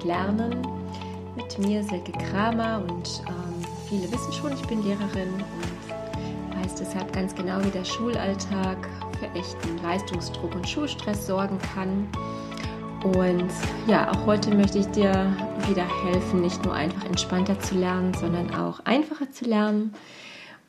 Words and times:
und 0.00 0.04
Lernen 0.04 0.66
mit 1.36 1.58
mir, 1.58 1.82
Silke 1.84 2.12
Kramer. 2.12 2.82
Und 2.88 3.22
ähm, 3.26 3.64
viele 3.88 4.10
wissen 4.10 4.32
schon, 4.32 4.52
ich 4.52 4.62
bin 4.66 4.82
Lehrerin 4.82 5.32
und 5.32 6.56
weiß 6.56 6.74
deshalb 6.76 7.12
ganz 7.12 7.34
genau, 7.34 7.62
wie 7.64 7.70
der 7.70 7.84
Schulalltag 7.84 8.76
für 9.18 9.26
echten 9.38 9.82
Leistungsdruck 9.82 10.54
und 10.54 10.68
Schulstress 10.68 11.26
sorgen 11.26 11.58
kann. 11.74 12.08
Und 13.02 13.50
ja, 13.86 14.10
auch 14.10 14.26
heute 14.26 14.54
möchte 14.54 14.78
ich 14.78 14.86
dir 14.88 15.34
wieder 15.68 15.86
helfen, 16.04 16.42
nicht 16.42 16.62
nur 16.64 16.74
einfach 16.74 17.04
entspannter 17.04 17.58
zu 17.60 17.74
lernen, 17.74 18.12
sondern 18.14 18.54
auch 18.54 18.80
einfacher 18.84 19.30
zu 19.30 19.46
lernen 19.46 19.94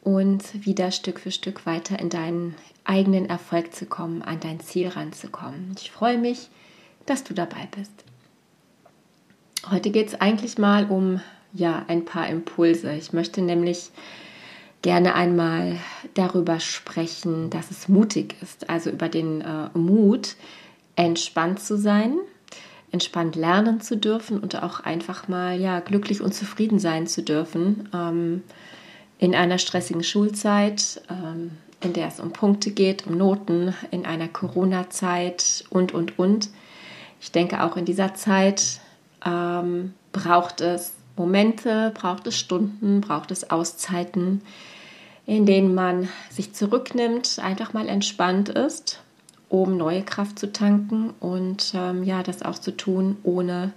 und 0.01 0.65
wieder 0.65 0.91
Stück 0.91 1.19
für 1.19 1.31
Stück 1.31 1.65
weiter 1.65 1.99
in 1.99 2.09
deinen 2.09 2.55
eigenen 2.85 3.29
Erfolg 3.29 3.75
zu 3.75 3.85
kommen, 3.85 4.21
an 4.21 4.39
dein 4.39 4.61
Ziel 4.61 4.87
ranzukommen. 4.87 5.75
Ich 5.77 5.91
freue 5.91 6.17
mich, 6.17 6.49
dass 7.05 7.25
du 7.25 7.33
dabei 7.33 7.67
bist. 7.75 8.05
Heute 9.69 9.91
geht 9.91 10.07
es 10.07 10.19
eigentlich 10.19 10.57
mal 10.57 10.89
um 10.89 11.21
ja, 11.53 11.85
ein 11.87 12.03
paar 12.03 12.27
Impulse. 12.27 12.93
Ich 12.93 13.13
möchte 13.13 13.41
nämlich 13.41 13.91
gerne 14.81 15.13
einmal 15.13 15.77
darüber 16.15 16.59
sprechen, 16.59 17.51
dass 17.51 17.69
es 17.69 17.87
mutig 17.87 18.35
ist, 18.41 18.69
also 18.69 18.89
über 18.89 19.07
den 19.07 19.41
äh, 19.41 19.69
Mut, 19.77 20.35
entspannt 20.95 21.59
zu 21.59 21.77
sein, 21.77 22.17
entspannt 22.91 23.35
lernen 23.35 23.81
zu 23.81 23.97
dürfen 23.97 24.39
und 24.39 24.61
auch 24.61 24.79
einfach 24.79 25.27
mal 25.27 25.59
ja 25.59 25.79
glücklich 25.79 26.21
und 26.21 26.33
zufrieden 26.33 26.79
sein 26.79 27.05
zu 27.05 27.21
dürfen 27.21 27.87
ähm, 27.93 28.43
in 29.19 29.35
einer 29.35 29.59
stressigen 29.59 30.03
Schulzeit, 30.03 31.01
ähm, 31.09 31.51
in 31.81 31.93
der 31.93 32.07
es 32.07 32.19
um 32.19 32.33
Punkte 32.33 32.71
geht, 32.71 33.05
um 33.05 33.17
Noten, 33.17 33.75
in 33.91 34.07
einer 34.07 34.27
Corona-Zeit 34.27 35.65
und 35.69 35.93
und 35.93 36.17
und. 36.17 36.49
Ich 37.19 37.31
denke 37.31 37.63
auch 37.63 37.77
in 37.77 37.85
dieser 37.85 38.15
Zeit 38.15 38.80
ähm, 39.25 39.93
braucht 40.11 40.61
es 40.61 40.93
Momente, 41.15 41.91
braucht 41.93 42.27
es 42.27 42.37
Stunden, 42.37 43.01
braucht 43.01 43.31
es 43.31 43.49
Auszeiten, 43.49 44.41
in 45.25 45.45
denen 45.45 45.75
man 45.75 46.09
sich 46.29 46.53
zurücknimmt, 46.53 47.39
einfach 47.39 47.73
mal 47.73 47.87
entspannt 47.87 48.49
ist, 48.49 49.01
um 49.49 49.77
neue 49.77 50.03
Kraft 50.03 50.39
zu 50.39 50.51
tanken 50.51 51.13
und 51.19 51.73
ähm, 51.75 52.03
ja, 52.03 52.23
das 52.23 52.41
auch 52.41 52.57
zu 52.57 52.75
tun, 52.75 53.17
ohne 53.23 53.73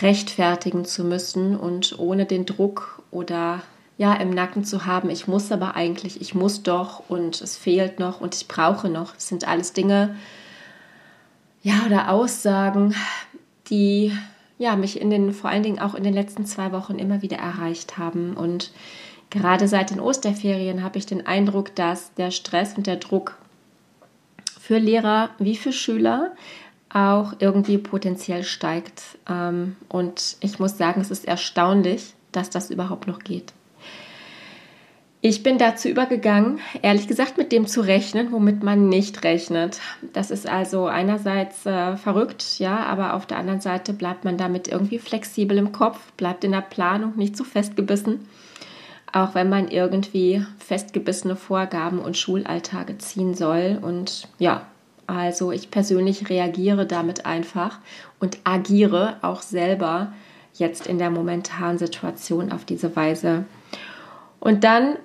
rechtfertigen 0.00 0.84
zu 0.84 1.04
müssen 1.04 1.56
und 1.56 1.98
ohne 1.98 2.26
den 2.26 2.46
Druck 2.46 3.02
oder 3.10 3.62
ja 3.96 4.14
im 4.14 4.30
Nacken 4.30 4.64
zu 4.64 4.86
haben, 4.86 5.10
ich 5.10 5.26
muss 5.26 5.50
aber 5.50 5.74
eigentlich, 5.74 6.20
ich 6.20 6.34
muss 6.34 6.62
doch 6.62 7.10
und 7.10 7.40
es 7.40 7.56
fehlt 7.56 7.98
noch 7.98 8.20
und 8.20 8.34
ich 8.36 8.46
brauche 8.46 8.88
noch. 8.88 9.14
Das 9.14 9.26
sind 9.26 9.46
alles 9.48 9.72
Dinge, 9.72 10.14
ja, 11.62 11.84
oder 11.84 12.10
Aussagen, 12.10 12.94
die 13.68 14.12
ja, 14.58 14.76
mich 14.76 15.00
in 15.00 15.10
den, 15.10 15.32
vor 15.32 15.50
allen 15.50 15.62
Dingen 15.62 15.78
auch 15.78 15.94
in 15.94 16.04
den 16.04 16.14
letzten 16.14 16.44
zwei 16.44 16.72
Wochen 16.72 16.98
immer 16.98 17.22
wieder 17.22 17.38
erreicht 17.38 17.96
haben. 17.96 18.34
Und 18.34 18.72
gerade 19.30 19.68
seit 19.68 19.90
den 19.90 20.00
Osterferien 20.00 20.82
habe 20.82 20.98
ich 20.98 21.06
den 21.06 21.26
Eindruck, 21.26 21.74
dass 21.74 22.12
der 22.14 22.30
Stress 22.30 22.76
und 22.76 22.86
der 22.86 22.96
Druck 22.96 23.38
für 24.60 24.78
Lehrer 24.78 25.30
wie 25.38 25.56
für 25.56 25.72
Schüler 25.72 26.32
auch 26.90 27.34
irgendwie 27.38 27.78
potenziell 27.78 28.42
steigt. 28.42 29.02
Ähm, 29.28 29.76
und 29.88 30.36
ich 30.40 30.58
muss 30.58 30.76
sagen, 30.76 31.00
es 31.00 31.10
ist 31.10 31.26
erstaunlich, 31.26 32.14
dass 32.32 32.50
das 32.50 32.70
überhaupt 32.70 33.06
noch 33.06 33.20
geht. 33.20 33.52
Ich 35.20 35.42
bin 35.42 35.58
dazu 35.58 35.88
übergegangen, 35.88 36.60
ehrlich 36.80 37.08
gesagt, 37.08 37.38
mit 37.38 37.50
dem 37.50 37.66
zu 37.66 37.80
rechnen, 37.80 38.30
womit 38.30 38.62
man 38.62 38.88
nicht 38.88 39.24
rechnet. 39.24 39.80
Das 40.12 40.30
ist 40.30 40.48
also 40.48 40.86
einerseits 40.86 41.66
äh, 41.66 41.96
verrückt, 41.96 42.60
ja, 42.60 42.84
aber 42.84 43.14
auf 43.14 43.26
der 43.26 43.38
anderen 43.38 43.60
Seite 43.60 43.92
bleibt 43.92 44.24
man 44.24 44.36
damit 44.36 44.68
irgendwie 44.68 45.00
flexibel 45.00 45.58
im 45.58 45.72
Kopf, 45.72 45.98
bleibt 46.12 46.44
in 46.44 46.52
der 46.52 46.60
Planung 46.60 47.16
nicht 47.16 47.36
so 47.36 47.42
festgebissen, 47.42 48.28
auch 49.12 49.34
wenn 49.34 49.48
man 49.48 49.66
irgendwie 49.66 50.46
festgebissene 50.60 51.34
Vorgaben 51.34 51.98
und 51.98 52.16
Schulalltage 52.16 52.98
ziehen 52.98 53.34
soll. 53.34 53.80
Und 53.82 54.28
ja, 54.38 54.66
also 55.08 55.50
ich 55.50 55.72
persönlich 55.72 56.30
reagiere 56.30 56.86
damit 56.86 57.26
einfach 57.26 57.80
und 58.20 58.38
agiere 58.44 59.16
auch 59.22 59.42
selber 59.42 60.12
jetzt 60.54 60.86
in 60.86 60.98
der 60.98 61.10
momentanen 61.10 61.78
Situation 61.78 62.52
auf 62.52 62.64
diese 62.64 62.94
Weise. 62.94 63.46
Und 64.38 64.62
dann 64.62 64.96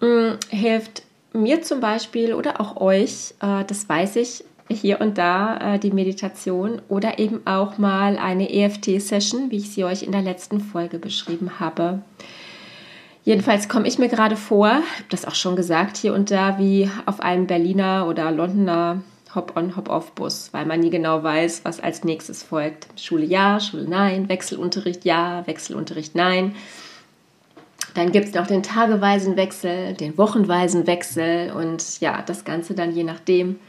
mh, 0.00 0.38
hilft 0.50 1.02
mir 1.32 1.62
zum 1.62 1.80
Beispiel 1.80 2.34
oder 2.34 2.60
auch 2.60 2.80
euch, 2.80 3.34
äh, 3.40 3.64
das 3.64 3.88
weiß 3.88 4.16
ich, 4.16 4.44
hier 4.70 5.00
und 5.00 5.18
da 5.18 5.74
äh, 5.74 5.78
die 5.78 5.90
Meditation 5.90 6.80
oder 6.88 7.18
eben 7.18 7.46
auch 7.46 7.76
mal 7.78 8.16
eine 8.16 8.50
EFT-Session, 8.50 9.50
wie 9.50 9.58
ich 9.58 9.70
sie 9.70 9.84
euch 9.84 10.02
in 10.02 10.12
der 10.12 10.22
letzten 10.22 10.60
Folge 10.60 10.98
beschrieben 10.98 11.60
habe. 11.60 12.02
Jedenfalls 13.24 13.68
komme 13.68 13.88
ich 13.88 13.98
mir 13.98 14.08
gerade 14.08 14.36
vor, 14.36 14.68
habe 14.68 14.84
das 15.08 15.24
auch 15.24 15.34
schon 15.34 15.56
gesagt, 15.56 15.96
hier 15.96 16.14
und 16.14 16.30
da 16.30 16.58
wie 16.58 16.90
auf 17.06 17.20
einem 17.20 17.46
Berliner 17.46 18.06
oder 18.06 18.30
Londoner 18.30 19.02
Hop-on, 19.34 19.76
Hop-off-Bus, 19.76 20.50
weil 20.52 20.66
man 20.66 20.80
nie 20.80 20.90
genau 20.90 21.22
weiß, 21.22 21.64
was 21.64 21.80
als 21.80 22.04
nächstes 22.04 22.42
folgt. 22.42 22.86
Schule 23.00 23.24
ja, 23.24 23.58
Schule 23.60 23.88
nein, 23.88 24.28
Wechselunterricht 24.28 25.04
ja, 25.04 25.46
Wechselunterricht 25.46 26.14
nein. 26.14 26.54
Dann 27.94 28.10
gibt 28.10 28.28
es 28.28 28.34
noch 28.34 28.48
den 28.48 28.62
tageweisen 28.62 29.36
Wechsel, 29.36 29.94
den 29.94 30.18
wochenweisen 30.18 30.86
Wechsel 30.86 31.52
und 31.52 32.00
ja, 32.00 32.22
das 32.22 32.44
Ganze 32.44 32.74
dann 32.74 32.92
je 32.92 33.04
nachdem, 33.04 33.60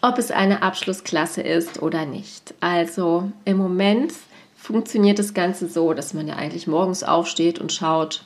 ob 0.00 0.18
es 0.18 0.30
eine 0.30 0.62
Abschlussklasse 0.62 1.42
ist 1.42 1.82
oder 1.82 2.06
nicht. 2.06 2.54
Also 2.60 3.30
im 3.44 3.58
Moment 3.58 4.14
funktioniert 4.56 5.18
das 5.18 5.34
Ganze 5.34 5.68
so, 5.68 5.92
dass 5.92 6.14
man 6.14 6.26
ja 6.26 6.36
eigentlich 6.36 6.66
morgens 6.66 7.02
aufsteht 7.02 7.58
und 7.58 7.72
schaut, 7.72 8.24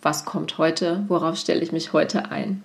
was 0.00 0.24
kommt 0.24 0.58
heute, 0.58 1.04
worauf 1.08 1.36
stelle 1.36 1.60
ich 1.60 1.72
mich 1.72 1.92
heute 1.92 2.30
ein. 2.30 2.62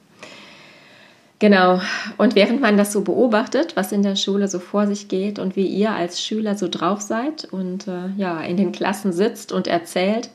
Genau, 1.40 1.82
und 2.18 2.36
während 2.36 2.62
man 2.62 2.78
das 2.78 2.94
so 2.94 3.02
beobachtet, 3.02 3.76
was 3.76 3.92
in 3.92 4.04
der 4.04 4.16
Schule 4.16 4.48
so 4.48 4.60
vor 4.60 4.88
sich 4.88 5.10
geht 5.10 5.40
und 5.40 5.56
wie 5.56 5.66
ihr 5.66 5.92
als 5.92 6.22
Schüler 6.22 6.56
so 6.56 6.70
drauf 6.70 7.02
seid 7.02 7.46
und 7.52 7.88
äh, 7.88 8.10
ja, 8.16 8.40
in 8.40 8.56
den 8.56 8.72
Klassen 8.72 9.12
sitzt 9.12 9.52
und 9.52 9.68
erzählt, 9.68 10.30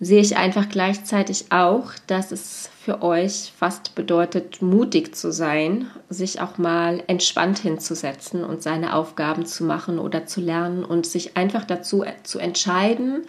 sehe 0.00 0.22
ich 0.22 0.38
einfach 0.38 0.70
gleichzeitig 0.70 1.46
auch, 1.50 1.92
dass 2.06 2.32
es 2.32 2.70
für 2.82 3.02
euch 3.02 3.52
fast 3.56 3.94
bedeutet, 3.94 4.62
mutig 4.62 5.14
zu 5.14 5.30
sein, 5.30 5.90
sich 6.08 6.40
auch 6.40 6.56
mal 6.56 7.02
entspannt 7.06 7.58
hinzusetzen 7.58 8.42
und 8.42 8.62
seine 8.62 8.94
Aufgaben 8.94 9.44
zu 9.44 9.62
machen 9.64 9.98
oder 9.98 10.24
zu 10.24 10.40
lernen 10.40 10.84
und 10.84 11.06
sich 11.06 11.36
einfach 11.36 11.66
dazu 11.66 12.04
zu 12.22 12.38
entscheiden, 12.38 13.26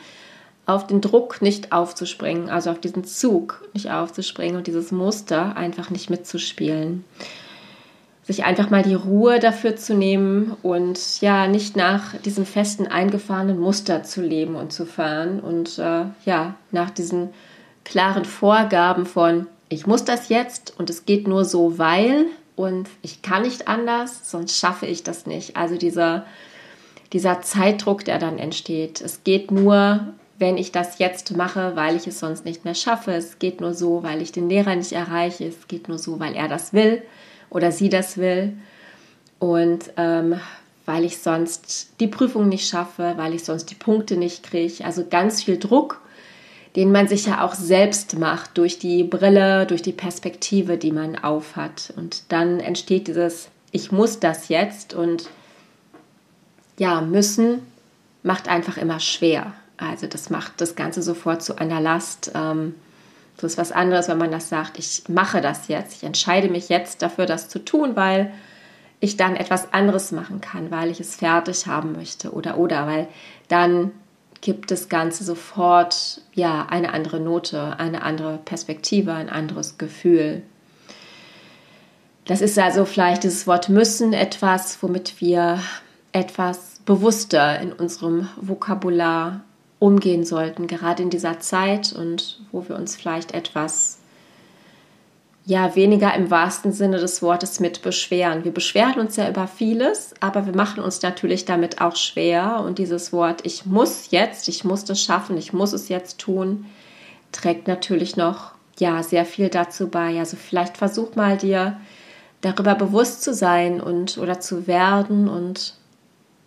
auf 0.65 0.87
den 0.87 1.01
Druck 1.01 1.41
nicht 1.41 1.73
aufzuspringen, 1.73 2.49
also 2.49 2.69
auf 2.69 2.79
diesen 2.79 3.03
Zug 3.03 3.67
nicht 3.73 3.91
aufzuspringen 3.91 4.55
und 4.55 4.67
dieses 4.67 4.93
Muster 4.93 5.57
einfach 5.57 5.89
nicht 5.89 6.09
mitzuspielen 6.09 7.03
sich 8.31 8.45
einfach 8.45 8.69
mal 8.69 8.83
die 8.83 8.93
Ruhe 8.93 9.39
dafür 9.39 9.75
zu 9.75 9.93
nehmen 9.93 10.55
und 10.63 11.21
ja, 11.21 11.47
nicht 11.47 11.75
nach 11.75 12.15
diesem 12.17 12.45
festen, 12.45 12.87
eingefahrenen 12.87 13.59
Muster 13.59 14.03
zu 14.03 14.21
leben 14.21 14.55
und 14.55 14.71
zu 14.71 14.85
fahren 14.85 15.39
und 15.39 15.77
äh, 15.77 16.05
ja, 16.25 16.55
nach 16.71 16.89
diesen 16.89 17.29
klaren 17.83 18.25
Vorgaben 18.25 19.05
von, 19.05 19.47
ich 19.69 19.85
muss 19.85 20.05
das 20.05 20.29
jetzt 20.29 20.73
und 20.77 20.89
es 20.89 21.05
geht 21.05 21.27
nur 21.27 21.45
so, 21.45 21.77
weil 21.77 22.25
und 22.55 22.87
ich 23.01 23.21
kann 23.21 23.41
nicht 23.41 23.67
anders, 23.67 24.29
sonst 24.29 24.57
schaffe 24.57 24.85
ich 24.85 25.03
das 25.03 25.25
nicht. 25.25 25.57
Also 25.57 25.77
dieser, 25.77 26.25
dieser 27.11 27.41
Zeitdruck, 27.41 28.05
der 28.05 28.19
dann 28.19 28.37
entsteht. 28.37 29.01
Es 29.01 29.23
geht 29.23 29.51
nur, 29.51 30.13
wenn 30.37 30.57
ich 30.57 30.71
das 30.71 30.99
jetzt 30.99 31.35
mache, 31.35 31.75
weil 31.75 31.95
ich 31.95 32.07
es 32.07 32.19
sonst 32.19 32.45
nicht 32.45 32.65
mehr 32.65 32.75
schaffe. 32.75 33.13
Es 33.13 33.39
geht 33.39 33.61
nur 33.61 33.73
so, 33.73 34.03
weil 34.03 34.21
ich 34.21 34.31
den 34.31 34.47
Lehrer 34.47 34.75
nicht 34.75 34.91
erreiche. 34.91 35.45
Es 35.45 35.67
geht 35.67 35.87
nur 35.87 35.97
so, 35.97 36.19
weil 36.19 36.35
er 36.35 36.47
das 36.47 36.71
will 36.71 37.01
oder 37.51 37.71
sie 37.71 37.89
das 37.89 38.17
will. 38.17 38.53
Und 39.37 39.91
ähm, 39.97 40.39
weil 40.85 41.05
ich 41.05 41.19
sonst 41.19 41.93
die 41.99 42.07
Prüfung 42.07 42.49
nicht 42.49 42.67
schaffe, 42.67 43.13
weil 43.17 43.35
ich 43.35 43.43
sonst 43.43 43.67
die 43.67 43.75
Punkte 43.75 44.17
nicht 44.17 44.43
kriege. 44.43 44.83
Also 44.83 45.05
ganz 45.07 45.43
viel 45.43 45.59
Druck, 45.59 46.01
den 46.75 46.91
man 46.91 47.07
sich 47.07 47.27
ja 47.27 47.45
auch 47.45 47.53
selbst 47.53 48.17
macht 48.17 48.57
durch 48.57 48.79
die 48.79 49.03
Brille, 49.03 49.67
durch 49.67 49.83
die 49.83 49.91
Perspektive, 49.91 50.77
die 50.77 50.91
man 50.91 51.17
aufhat. 51.17 51.93
Und 51.95 52.23
dann 52.29 52.59
entsteht 52.59 53.07
dieses, 53.07 53.49
ich 53.71 53.91
muss 53.91 54.19
das 54.19 54.49
jetzt 54.49 54.93
und 54.93 55.29
ja, 56.77 57.01
müssen 57.01 57.61
macht 58.23 58.47
einfach 58.47 58.77
immer 58.77 58.99
schwer. 58.99 59.53
Also 59.77 60.07
das 60.07 60.29
macht 60.29 60.61
das 60.61 60.75
Ganze 60.75 61.01
sofort 61.01 61.43
zu 61.43 61.57
einer 61.57 61.81
Last. 61.81 62.31
Ähm, 62.35 62.75
das 63.41 63.53
ist 63.53 63.57
was 63.57 63.71
anderes, 63.71 64.07
wenn 64.07 64.17
man 64.17 64.31
das 64.31 64.49
sagt, 64.49 64.77
ich 64.79 65.03
mache 65.07 65.41
das 65.41 65.67
jetzt, 65.67 65.97
ich 65.97 66.03
entscheide 66.03 66.49
mich 66.49 66.69
jetzt 66.69 67.01
dafür, 67.01 67.25
das 67.25 67.49
zu 67.49 67.59
tun, 67.59 67.95
weil 67.95 68.31
ich 68.99 69.17
dann 69.17 69.35
etwas 69.35 69.73
anderes 69.73 70.11
machen 70.11 70.41
kann, 70.41 70.71
weil 70.71 70.91
ich 70.91 70.99
es 70.99 71.15
fertig 71.15 71.67
haben 71.67 71.93
möchte 71.93 72.31
oder 72.31 72.57
oder, 72.57 72.87
weil 72.87 73.07
dann 73.47 73.91
gibt 74.41 74.71
das 74.71 74.89
Ganze 74.89 75.23
sofort 75.23 76.21
ja 76.33 76.67
eine 76.69 76.93
andere 76.93 77.19
Note, 77.19 77.75
eine 77.77 78.03
andere 78.03 78.39
Perspektive, 78.43 79.13
ein 79.13 79.29
anderes 79.29 79.77
Gefühl. 79.77 80.43
Das 82.25 82.41
ist 82.41 82.57
also 82.57 82.85
vielleicht 82.85 83.23
dieses 83.23 83.47
Wort 83.47 83.69
müssen 83.69 84.13
etwas, 84.13 84.81
womit 84.81 85.19
wir 85.21 85.59
etwas 86.11 86.81
bewusster 86.85 87.59
in 87.59 87.73
unserem 87.73 88.29
Vokabular 88.37 89.41
umgehen 89.81 90.23
sollten, 90.23 90.67
gerade 90.67 91.01
in 91.01 91.09
dieser 91.09 91.39
Zeit 91.39 91.91
und 91.91 92.39
wo 92.51 92.69
wir 92.69 92.75
uns 92.75 92.95
vielleicht 92.95 93.33
etwas 93.33 93.97
ja 95.43 95.75
weniger 95.75 96.13
im 96.13 96.29
wahrsten 96.29 96.71
Sinne 96.71 96.99
des 96.99 97.23
Wortes 97.23 97.59
mit 97.59 97.81
beschweren. 97.81 98.43
Wir 98.43 98.53
beschweren 98.53 98.99
uns 98.99 99.15
ja 99.15 99.27
über 99.27 99.47
vieles, 99.47 100.13
aber 100.19 100.45
wir 100.45 100.55
machen 100.55 100.83
uns 100.83 101.01
natürlich 101.01 101.45
damit 101.45 101.81
auch 101.81 101.95
schwer 101.95 102.61
und 102.63 102.77
dieses 102.77 103.11
Wort 103.11 103.43
ich 103.43 103.65
muss 103.65 104.11
jetzt, 104.11 104.47
ich 104.49 104.63
muss 104.63 104.85
das 104.85 105.01
schaffen, 105.01 105.35
ich 105.35 105.51
muss 105.51 105.73
es 105.73 105.89
jetzt 105.89 106.19
tun, 106.19 106.67
trägt 107.31 107.67
natürlich 107.67 108.15
noch 108.15 108.51
ja 108.77 109.01
sehr 109.01 109.25
viel 109.25 109.49
dazu 109.49 109.87
bei. 109.87 110.19
Also 110.19 110.37
vielleicht 110.37 110.77
versuch 110.77 111.15
mal 111.15 111.37
dir 111.37 111.81
darüber 112.41 112.75
bewusst 112.75 113.23
zu 113.23 113.33
sein 113.33 113.81
und 113.81 114.19
oder 114.19 114.39
zu 114.39 114.67
werden 114.67 115.27
und 115.27 115.73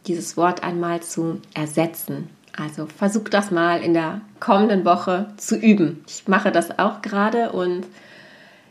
dieses 0.07 0.37
Wort 0.37 0.63
einmal 0.63 1.03
zu 1.03 1.41
ersetzen. 1.53 2.31
Also 2.57 2.87
versuch 2.87 3.29
das 3.29 3.51
mal 3.51 3.83
in 3.83 3.95
der 3.95 4.21
kommenden 4.39 4.85
Woche 4.85 5.27
zu 5.37 5.57
üben. 5.57 6.05
Ich 6.07 6.29
mache 6.29 6.53
das 6.53 6.79
auch 6.79 7.03
gerade 7.03 7.53
und 7.53 7.87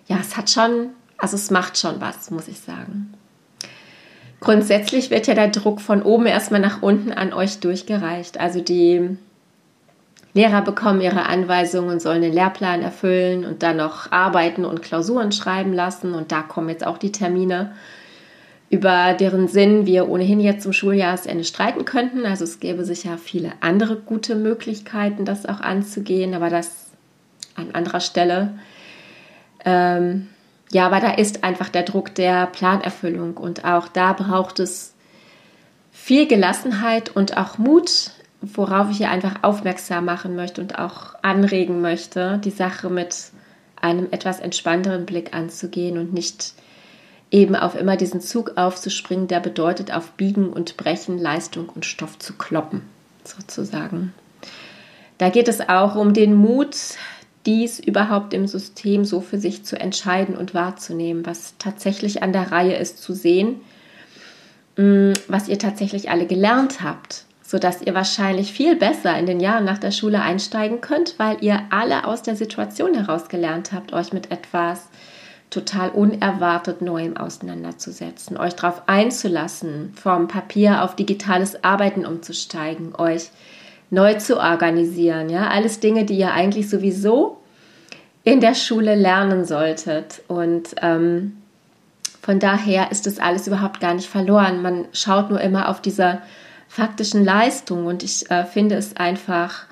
ja, 0.08 0.18
es 0.20 0.38
hat 0.38 0.50
schon, 0.50 0.90
also 1.18 1.36
es 1.36 1.52
macht 1.52 1.78
schon 1.78 2.00
was, 2.00 2.32
muss 2.32 2.48
ich 2.48 2.60
sagen. 2.60 3.14
Grundsätzlich 4.40 5.10
wird 5.10 5.28
ja 5.28 5.36
der 5.36 5.50
Druck 5.50 5.80
von 5.80 6.02
oben 6.02 6.26
erstmal 6.26 6.60
nach 6.60 6.82
unten 6.82 7.12
an 7.14 7.34
euch 7.34 7.60
durchgereicht. 7.60 8.40
Also 8.40 8.60
die 8.62 9.18
Lehrer 10.34 10.62
bekommen 10.62 11.00
ihre 11.00 11.28
Anweisungen 11.28 11.90
und 11.92 12.02
sollen 12.02 12.22
den 12.22 12.34
Lehrplan 12.34 12.82
erfüllen 12.82 13.46
und 13.46 13.64
dann 13.64 13.78
noch 13.78 14.12
arbeiten 14.12 14.66
und 14.66 14.82
Klausuren 14.82 15.32
schreiben 15.32 15.74
lassen. 15.74 16.14
Und 16.14 16.32
da 16.32 16.42
kommen 16.42 16.70
jetzt 16.70 16.86
auch 16.86 16.98
die 16.98 17.12
Termine 17.12 17.74
über 18.74 19.14
deren 19.14 19.48
Sinn 19.48 19.86
wir 19.86 20.10
ohnehin 20.10 20.40
jetzt 20.40 20.64
zum 20.64 20.74
Schuljahresende 20.74 21.44
streiten 21.44 21.86
könnten. 21.86 22.26
Also 22.26 22.44
es 22.44 22.60
gäbe 22.60 22.84
sicher 22.86 23.20
viele 23.20 23.52
andere 23.60 23.98
gute 23.98 24.34
Möglichkeiten, 24.34 25.26
das 25.26 25.46
auch 25.46 25.62
anzugehen, 25.62 26.34
aber 26.34 26.50
das 26.50 26.88
an 27.56 27.70
anderer 27.74 28.00
Stelle. 28.00 28.58
Ähm, 29.64 30.28
ja, 30.72 30.88
aber 30.88 31.02
da 31.02 31.12
ist 31.12 31.44
einfach 31.44 31.70
der 31.70 31.84
Druck 31.84 32.16
der 32.16 32.48
Planerfüllung 32.48 33.38
und 33.38 33.64
auch 33.64 33.88
da 33.88 34.14
braucht 34.14 34.60
es 34.60 34.96
viel 35.92 36.28
Gelassenheit 36.28 37.16
und 37.16 37.38
auch 37.38 37.60
Mut, 37.60 38.10
worauf 38.42 38.90
ich 38.90 38.98
hier 38.98 39.12
einfach 39.12 39.44
aufmerksam 39.44 40.06
machen 40.06 40.36
möchte 40.36 40.62
und 40.62 40.80
auch 40.80 41.14
anregen 41.22 41.82
möchte, 41.82 42.40
die 42.44 42.50
Sache 42.50 42.90
mit 42.90 43.16
einem 43.80 44.08
etwas 44.10 44.40
entspannteren 44.40 45.06
Blick 45.06 45.36
anzugehen 45.36 46.00
und 46.00 46.12
nicht 46.12 46.56
eben 47.34 47.56
auf 47.56 47.76
immer 47.76 47.98
diesen 47.98 48.22
Zug 48.22 48.54
aufzuspringen, 48.56 49.28
der 49.28 49.40
bedeutet, 49.40 49.92
auf 49.92 50.12
Biegen 50.12 50.54
und 50.54 50.78
Brechen, 50.78 51.18
Leistung 51.18 51.68
und 51.68 51.84
Stoff 51.84 52.20
zu 52.20 52.34
kloppen, 52.34 52.84
sozusagen. 53.24 54.14
Da 55.18 55.30
geht 55.30 55.48
es 55.48 55.68
auch 55.68 55.96
um 55.96 56.14
den 56.14 56.36
Mut, 56.36 56.76
dies 57.48 57.80
überhaupt 57.80 58.34
im 58.34 58.48
System 58.48 59.04
so 59.04 59.20
für 59.20 59.40
sich 59.40 59.66
zu 59.66 59.80
entscheiden 59.80 60.38
und 60.38 60.54
wahrzunehmen, 60.54 61.26
was 61.26 61.56
tatsächlich 61.58 62.22
an 62.22 62.34
der 62.34 62.52
Reihe 62.52 62.76
ist 62.76 63.02
zu 63.02 63.14
sehen, 63.14 63.62
mm, 64.78 65.14
was 65.28 65.48
ihr 65.48 65.58
tatsächlich 65.58 66.12
alle 66.12 66.28
gelernt 66.28 66.84
habt, 66.84 67.26
sodass 67.42 67.82
ihr 67.82 67.96
wahrscheinlich 67.96 68.54
viel 68.54 68.76
besser 68.76 69.18
in 69.18 69.26
den 69.26 69.40
Jahren 69.40 69.66
nach 69.66 69.80
der 69.80 69.92
Schule 69.92 70.22
einsteigen 70.22 70.82
könnt, 70.82 71.18
weil 71.18 71.38
ihr 71.42 71.64
alle 71.72 72.06
aus 72.06 72.22
der 72.22 72.36
Situation 72.36 72.94
heraus 72.94 73.28
gelernt 73.28 73.72
habt, 73.72 73.92
euch 73.92 74.14
mit 74.14 74.30
etwas 74.32 74.88
total 75.54 75.90
unerwartet 75.92 76.82
Neuem 76.82 77.16
auseinanderzusetzen, 77.16 78.38
euch 78.38 78.56
darauf 78.56 78.84
einzulassen, 78.88 79.94
vom 79.96 80.28
Papier 80.28 80.84
auf 80.84 80.96
digitales 80.96 81.64
Arbeiten 81.64 82.06
umzusteigen, 82.06 82.96
euch 82.96 83.30
neu 83.90 84.16
zu 84.16 84.40
organisieren. 84.40 85.30
Ja, 85.30 85.50
alles 85.50 85.80
Dinge, 85.80 86.06
die 86.06 86.18
ihr 86.18 86.34
eigentlich 86.34 86.70
sowieso 86.70 87.38
in 88.24 88.40
der 88.40 88.56
Schule 88.56 88.96
lernen 88.96 89.46
solltet. 89.46 90.22
Und 90.28 90.76
ähm, 90.82 91.38
von 92.22 92.40
daher 92.40 92.92
ist 92.92 93.06
das 93.06 93.20
alles 93.20 93.48
überhaupt 93.48 93.80
gar 93.80 93.94
nicht 93.94 94.10
verloren. 94.10 94.62
Man 94.62 94.86
schaut 94.94 95.30
nur 95.30 95.42
immer 95.42 95.70
auf 95.70 95.82
diese 95.82 96.22
faktischen 96.68 97.24
Leistungen 97.24 97.86
und 97.86 98.02
ich 98.02 98.32
äh, 98.32 98.46
finde 98.46 98.76
es 98.76 98.98
einfach 98.98 99.66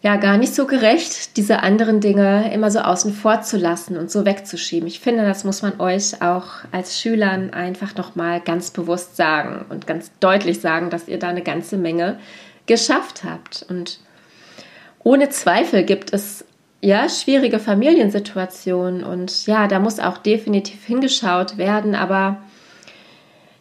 ja 0.00 0.16
gar 0.16 0.36
nicht 0.36 0.54
so 0.54 0.66
gerecht, 0.66 1.36
diese 1.36 1.60
anderen 1.60 2.00
Dinge 2.00 2.52
immer 2.52 2.70
so 2.70 2.78
außen 2.80 3.12
vor 3.12 3.42
zu 3.42 3.56
lassen 3.56 3.96
und 3.96 4.10
so 4.10 4.24
wegzuschieben. 4.24 4.86
Ich 4.86 5.00
finde, 5.00 5.24
das 5.24 5.44
muss 5.44 5.62
man 5.62 5.80
euch 5.80 6.22
auch 6.22 6.46
als 6.70 7.00
Schülern 7.00 7.52
einfach 7.52 7.96
nochmal 7.96 8.40
ganz 8.40 8.70
bewusst 8.70 9.16
sagen 9.16 9.66
und 9.70 9.86
ganz 9.86 10.12
deutlich 10.20 10.60
sagen, 10.60 10.90
dass 10.90 11.08
ihr 11.08 11.18
da 11.18 11.28
eine 11.28 11.42
ganze 11.42 11.76
Menge 11.76 12.18
geschafft 12.66 13.24
habt. 13.24 13.66
Und 13.68 13.98
ohne 15.02 15.30
Zweifel 15.30 15.82
gibt 15.82 16.12
es 16.12 16.44
ja 16.80 17.08
schwierige 17.08 17.58
Familiensituationen 17.58 19.02
und 19.02 19.46
ja, 19.46 19.66
da 19.66 19.80
muss 19.80 19.98
auch 19.98 20.18
definitiv 20.18 20.84
hingeschaut 20.84 21.58
werden, 21.58 21.96
aber 21.96 22.40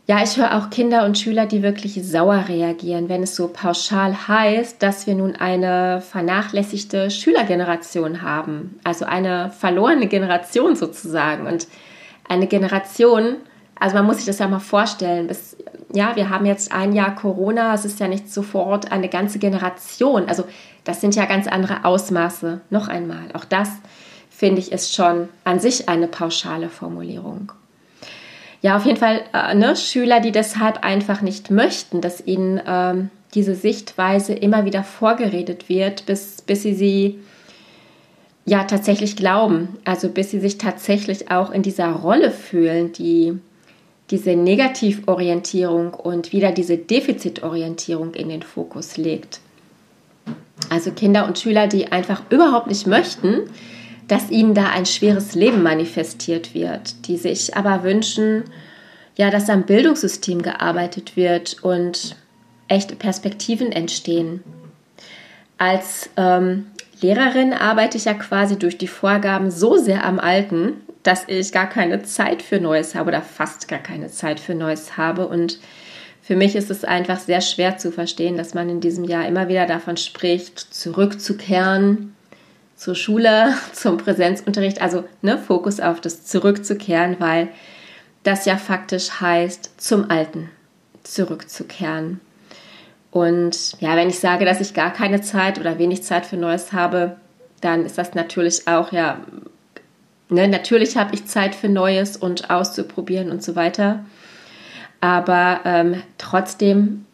ja, 0.10 0.24
ich 0.24 0.38
höre 0.38 0.58
auch 0.58 0.70
Kinder 0.70 1.04
und 1.04 1.18
Schüler, 1.18 1.46
die 1.46 1.62
wirklich 1.62 2.02
sauer 2.02 2.46
reagieren, 2.48 3.10
wenn 3.10 3.24
es 3.24 3.36
so 3.36 3.50
pauschal 3.50 4.28
heißt, 4.30 4.82
dass 4.82 5.06
wir 5.06 5.16
nun 5.16 5.36
eine 5.36 6.00
vernachlässigte 6.00 7.12
Schülergeneration 7.12 8.22
haben. 8.22 8.80
Also 8.86 9.04
eine 9.04 9.52
verlorene 9.52 10.08
Generation 10.08 10.78
sozusagen. 10.78 11.46
Und 11.46 11.68
eine 12.30 12.48
Generation, 12.48 13.36
also 13.78 13.98
man 13.98 14.06
muss 14.06 14.18
sich 14.18 14.26
das 14.26 14.40
ja 14.40 14.48
mal 14.48 14.60
vorstellen, 14.60 15.28
bis, 15.28 15.58
ja, 15.94 16.16
wir 16.16 16.30
haben 16.30 16.46
jetzt 16.46 16.72
ein 16.72 16.94
Jahr 16.94 17.14
Corona, 17.14 17.74
es 17.74 17.84
ist 17.84 18.00
ja 18.00 18.08
nicht 18.08 18.32
sofort 18.32 18.94
eine 18.94 19.10
ganze 19.10 19.40
Generation. 19.40 20.30
Also 20.30 20.46
das 20.86 21.02
sind 21.02 21.16
ja 21.16 21.26
ganz 21.26 21.48
andere 21.48 21.84
Ausmaße. 21.84 22.62
Noch 22.70 22.88
einmal, 22.88 23.26
auch 23.34 23.44
das 23.44 23.70
finde 24.30 24.62
ich 24.62 24.72
ist 24.72 24.96
schon 24.96 25.28
an 25.44 25.60
sich 25.60 25.90
eine 25.90 26.08
pauschale 26.08 26.70
Formulierung 26.70 27.52
ja, 28.62 28.76
auf 28.78 28.86
jeden 28.86 28.98
Fall 28.98 29.22
äh, 29.34 29.54
ne, 29.56 29.76
Schüler, 29.76 30.20
die 30.20 30.32
deshalb 30.32 30.84
einfach 30.84 31.22
nicht 31.22 31.52
möchten, 31.52 32.02
dass 32.02 32.26
ihnen 32.26 32.62
ähm, 32.66 33.10
diese 33.34 33.56
Sichtweise 33.56 34.34
immer 34.34 34.66
wieder 34.66 34.84
vorgeredet 34.84 35.70
wird, 35.70 36.06
bis, 36.06 36.42
bis 36.42 36.64
sie 36.64 36.74
sie 36.74 37.20
ja 38.46 38.64
tatsächlich 38.64 39.16
glauben, 39.16 39.78
also 39.84 40.10
bis 40.10 40.32
sie 40.32 40.40
sich 40.40 40.58
tatsächlich 40.58 41.30
auch 41.30 41.52
in 41.52 41.62
dieser 41.62 41.92
Rolle 41.92 42.32
fühlen, 42.32 42.94
die 42.94 43.38
diese 44.10 44.32
Negativorientierung 44.32 45.94
und 45.94 46.32
wieder 46.32 46.54
diese 46.54 46.78
Defizitorientierung 46.78 48.14
in 48.14 48.30
den 48.30 48.42
Fokus 48.42 48.96
legt. 48.96 49.42
Also 50.70 50.92
Kinder 50.92 51.28
und 51.28 51.38
Schüler, 51.38 51.68
die 51.68 51.92
einfach 51.92 52.22
überhaupt 52.30 52.68
nicht 52.68 52.88
möchten, 52.88 53.50
dass 54.08 54.30
ihnen 54.30 54.54
da 54.54 54.70
ein 54.70 54.86
schweres 54.86 55.36
Leben 55.36 55.64
manifestiert 55.64 56.54
wird, 56.54 57.08
die 57.08 57.18
sich 57.18 57.56
aber 57.56 57.84
wünschen, 57.84 58.46
ja, 59.16 59.30
dass 59.30 59.50
am 59.50 59.64
Bildungssystem 59.64 60.42
gearbeitet 60.42 61.18
wird 61.18 61.58
und 61.62 62.16
echte 62.68 62.96
Perspektiven 62.96 63.72
entstehen. 63.72 64.44
Als 65.58 66.10
ähm, 66.18 66.68
Lehrerin 67.02 67.54
arbeite 67.54 67.98
ich 67.98 68.06
ja 68.06 68.14
quasi 68.14 68.58
durch 68.58 68.78
die 68.78 68.88
Vorgaben 68.88 69.50
so 69.50 69.78
sehr 69.78 70.06
am 70.06 70.20
Alten, 70.20 70.74
dass 71.04 71.24
ich 71.28 71.52
gar 71.52 71.68
keine 71.68 72.04
Zeit 72.04 72.42
für 72.42 72.60
Neues 72.60 72.96
habe 72.96 73.10
oder 73.10 73.22
fast 73.22 73.68
gar 73.68 73.80
keine 73.80 74.10
Zeit 74.10 74.40
für 74.40 74.56
Neues 74.56 74.98
habe. 74.98 75.28
Und 75.28 75.60
für 76.22 76.36
mich 76.36 76.56
ist 76.56 76.70
es 76.70 76.84
einfach 76.84 77.20
sehr 77.20 77.42
schwer 77.42 77.78
zu 77.78 77.92
verstehen, 77.92 78.38
dass 78.38 78.54
man 78.54 78.70
in 78.70 78.82
diesem 78.82 79.04
Jahr 79.04 79.28
immer 79.28 79.48
wieder 79.48 79.66
davon 79.66 79.98
spricht, 79.98 80.60
zurückzukehren 80.60 82.14
zur 82.78 82.96
Schule, 82.96 83.54
zum 83.74 83.98
Präsenzunterricht, 83.98 84.82
also 84.82 85.04
ne, 85.22 85.38
Fokus 85.38 85.82
auf 85.82 86.00
das 86.00 86.26
Zurückzukehren, 86.26 87.18
weil 87.20 87.50
das 88.24 88.46
ja 88.46 88.58
faktisch 88.58 89.20
heißt, 89.20 89.82
zum 89.82 90.10
Alten 90.10 90.50
zurückzukehren. 91.04 92.22
Und 93.12 93.80
ja, 93.82 93.96
wenn 93.96 94.10
ich 94.10 94.20
sage, 94.20 94.46
dass 94.46 94.62
ich 94.62 94.74
gar 94.74 94.94
keine 94.94 95.22
Zeit 95.22 95.60
oder 95.60 95.80
wenig 95.80 96.04
Zeit 96.04 96.26
für 96.26 96.38
Neues 96.38 96.72
habe, 96.72 97.18
dann 97.62 97.86
ist 97.86 97.98
das 97.98 98.14
natürlich 98.14 98.68
auch, 98.68 98.92
ja, 98.92 99.20
ne, 100.30 100.48
natürlich 100.48 100.98
habe 100.98 101.16
ich 101.16 101.26
Zeit 101.26 101.56
für 101.56 101.70
Neues 101.70 102.18
und 102.18 102.50
auszuprobieren 102.50 103.32
und 103.32 103.44
so 103.44 103.56
weiter. 103.56 104.06
Aber 105.00 105.62
ähm, 105.66 106.04
trotzdem 106.18 107.06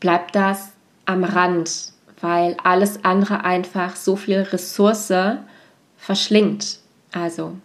bleibt 0.00 0.34
das 0.34 0.72
am 1.04 1.24
Rand 1.24 1.92
weil 2.20 2.56
alles 2.62 3.04
andere 3.04 3.44
einfach 3.44 3.96
so 3.96 4.16
viel 4.16 4.40
Ressource 4.40 5.12
verschlingt. 5.96 6.78
Also 7.12 7.56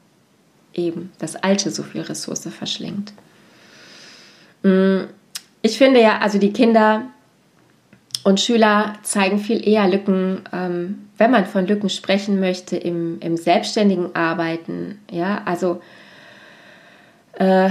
eben 0.74 1.12
das 1.20 1.36
Alte 1.36 1.72
so 1.72 1.84
viel 1.84 2.02
Ressource 2.02 2.48
verschlingt. 2.48 3.14
Mm, 4.64 5.02
ich 5.62 5.78
finde 5.78 6.02
ja, 6.02 6.20
also 6.20 6.38
die 6.38 6.54
Kinder 6.54 7.04
und 8.24 8.40
Schüler 8.40 8.94
zeigen 9.04 9.40
viel 9.40 9.68
eher 9.68 9.88
Lücken, 9.88 10.42
ähm, 10.54 11.10
wenn 11.18 11.32
man 11.32 11.46
von 11.46 11.68
Lücken 11.68 11.90
sprechen 11.90 12.40
möchte, 12.40 12.78
im, 12.78 13.20
im 13.20 13.38
selbstständigen 13.38 14.16
Arbeiten. 14.16 15.00
Ja, 15.10 15.42
also 15.46 15.82
äh, 17.34 17.70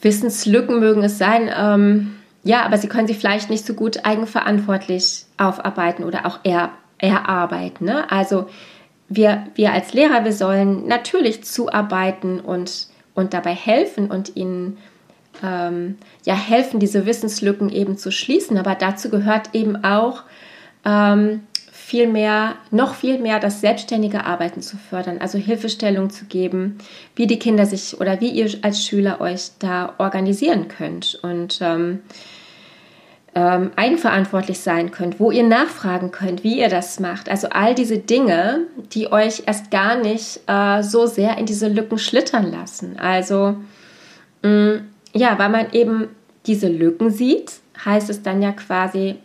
Wissenslücken 0.00 0.80
mögen 0.80 1.02
es 1.02 1.18
sein, 1.18 1.50
ähm, 1.56 2.16
ja, 2.44 2.64
aber 2.64 2.78
sie 2.78 2.88
können 2.88 3.06
sie 3.06 3.14
vielleicht 3.14 3.50
nicht 3.50 3.64
so 3.64 3.74
gut 3.74 4.04
eigenverantwortlich 4.04 5.24
aufarbeiten 5.36 6.04
oder 6.04 6.26
auch 6.26 6.40
er, 6.42 6.70
erarbeiten. 6.98 7.84
Ne? 7.84 8.10
Also 8.10 8.46
wir, 9.08 9.46
wir 9.54 9.72
als 9.72 9.92
Lehrer, 9.92 10.24
wir 10.24 10.32
sollen 10.32 10.86
natürlich 10.86 11.44
zuarbeiten 11.44 12.40
und, 12.40 12.88
und 13.14 13.34
dabei 13.34 13.54
helfen 13.54 14.10
und 14.10 14.36
ihnen 14.36 14.78
ähm, 15.42 15.98
ja 16.24 16.34
helfen, 16.34 16.80
diese 16.80 17.06
Wissenslücken 17.06 17.70
eben 17.70 17.96
zu 17.96 18.10
schließen. 18.10 18.58
Aber 18.58 18.74
dazu 18.74 19.08
gehört 19.08 19.54
eben 19.54 19.84
auch 19.84 20.22
ähm, 20.84 21.42
viel 21.70 22.06
mehr, 22.06 22.54
noch 22.70 22.94
viel 22.94 23.18
mehr 23.18 23.38
das 23.38 23.60
selbstständige 23.60 24.24
Arbeiten 24.24 24.62
zu 24.62 24.76
fördern, 24.76 25.18
also 25.18 25.36
Hilfestellung 25.36 26.10
zu 26.10 26.24
geben, 26.24 26.78
wie 27.14 27.26
die 27.26 27.38
Kinder 27.38 27.66
sich 27.66 28.00
oder 28.00 28.20
wie 28.20 28.30
ihr 28.30 28.50
als 28.62 28.82
Schüler 28.84 29.20
euch 29.20 29.50
da 29.58 29.94
organisieren 29.98 30.68
könnt 30.68 31.18
und 31.22 31.58
ähm, 31.60 32.00
ähm, 33.34 33.70
eigenverantwortlich 33.76 34.60
sein 34.60 34.90
könnt, 34.90 35.18
wo 35.18 35.30
ihr 35.30 35.42
nachfragen 35.42 36.10
könnt, 36.10 36.44
wie 36.44 36.58
ihr 36.58 36.68
das 36.68 37.00
macht. 37.00 37.30
Also 37.30 37.48
all 37.48 37.74
diese 37.74 37.98
Dinge, 37.98 38.66
die 38.92 39.10
euch 39.10 39.44
erst 39.46 39.70
gar 39.70 39.96
nicht 39.96 40.40
äh, 40.46 40.82
so 40.82 41.06
sehr 41.06 41.38
in 41.38 41.46
diese 41.46 41.68
Lücken 41.68 41.98
schlittern 41.98 42.50
lassen. 42.50 42.98
Also 42.98 43.56
mh, 44.42 44.48
mm, 44.48 44.88
ja, 45.14 45.38
weil 45.38 45.48
man 45.48 45.72
eben 45.72 46.08
diese 46.46 46.68
Lücken 46.68 47.10
sieht, 47.10 47.52
heißt 47.84 48.10
es 48.10 48.22
dann 48.22 48.42
ja 48.42 48.52
quasi, 48.52 49.16